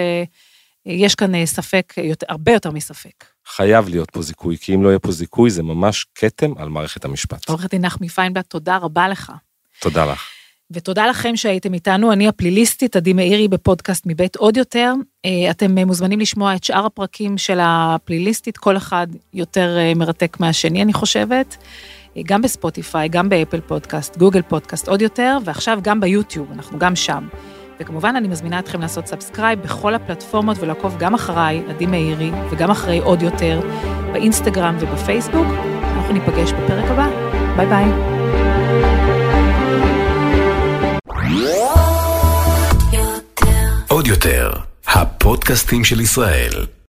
יש 0.87 1.14
כאן 1.14 1.35
אה, 1.35 1.47
ספק, 1.47 1.94
יותר, 1.97 2.27
הרבה 2.29 2.53
יותר 2.53 2.70
מספק. 2.70 3.25
חייב 3.47 3.88
להיות 3.88 4.11
פה 4.11 4.23
זיכוי, 4.23 4.57
כי 4.59 4.75
אם 4.75 4.83
לא 4.83 4.88
יהיה 4.88 4.99
פה 4.99 5.12
זיכוי, 5.12 5.51
זה 5.51 5.62
ממש 5.62 6.07
כתם 6.14 6.53
על 6.59 6.68
מערכת 6.68 7.05
המשפט. 7.05 7.49
עורכת 7.49 7.70
דין 7.70 7.85
נחמי 7.85 8.09
פיינבלט, 8.09 8.47
תודה 8.47 8.77
רבה 8.77 9.09
לך. 9.09 9.33
תודה 9.81 10.07
לך. 10.07 10.23
ותודה 10.70 11.07
לכם 11.07 11.37
שהייתם 11.37 11.75
איתנו, 11.75 12.12
אני 12.12 12.29
הפליליסטית, 12.29 12.97
עדי 12.97 13.12
מאירי 13.12 13.49
בפודקאסט 13.49 14.07
מבית 14.07 14.37
עוד 14.37 14.57
יותר. 14.57 14.94
אה, 15.25 15.51
אתם 15.51 15.79
אה, 15.79 15.85
מוזמנים 15.85 16.20
לשמוע 16.20 16.55
את 16.55 16.64
שאר 16.64 16.87
הפרקים 16.87 17.38
של 17.38 17.59
הפליליסטית, 17.62 18.57
כל 18.57 18.77
אחד 18.77 19.07
יותר 19.35 19.79
מרתק 19.97 20.37
מהשני, 20.40 20.83
אני 20.83 20.92
חושבת. 20.92 21.57
גם 22.23 22.42
בספוטיפיי, 22.42 23.09
גם 23.09 23.29
באפל 23.29 23.61
פודקאסט, 23.61 24.16
גוגל 24.16 24.42
פודקאסט 24.42 24.88
עוד 24.88 25.03
יותר, 25.03 25.38
ועכשיו 25.44 25.79
גם 25.83 26.01
ביוטיוב, 26.01 26.53
אנחנו 26.53 26.79
גם 26.79 26.97
שם. 26.97 27.29
וכמובן, 27.80 28.16
אני 28.16 28.28
מזמינה 28.28 28.58
אתכם 28.58 28.80
לעשות 28.80 29.06
subscribe 29.07 29.62
בכל 29.62 29.94
הפלטפורמות 29.94 30.56
ולעקוב 30.60 30.96
גם 30.98 31.14
אחריי, 31.14 31.62
עדי 31.68 31.87
מאירי, 31.87 32.30
וגם 32.50 32.70
אחרי 32.70 32.98
עוד 32.98 33.22
יותר, 33.22 33.60
באינסטגרם 34.12 34.76
ובפייסבוק. 34.80 35.46
אנחנו 35.82 36.12
ניפגש 36.12 36.52
בפרק 36.52 36.90
הבא. 36.90 37.08
ביי 37.56 37.66
ביי. 37.66 37.84
עוד 43.88 44.06
יותר, 44.06 44.52
הפודקאסטים 44.87 45.84
של 45.84 46.00
ישראל. 46.00 46.74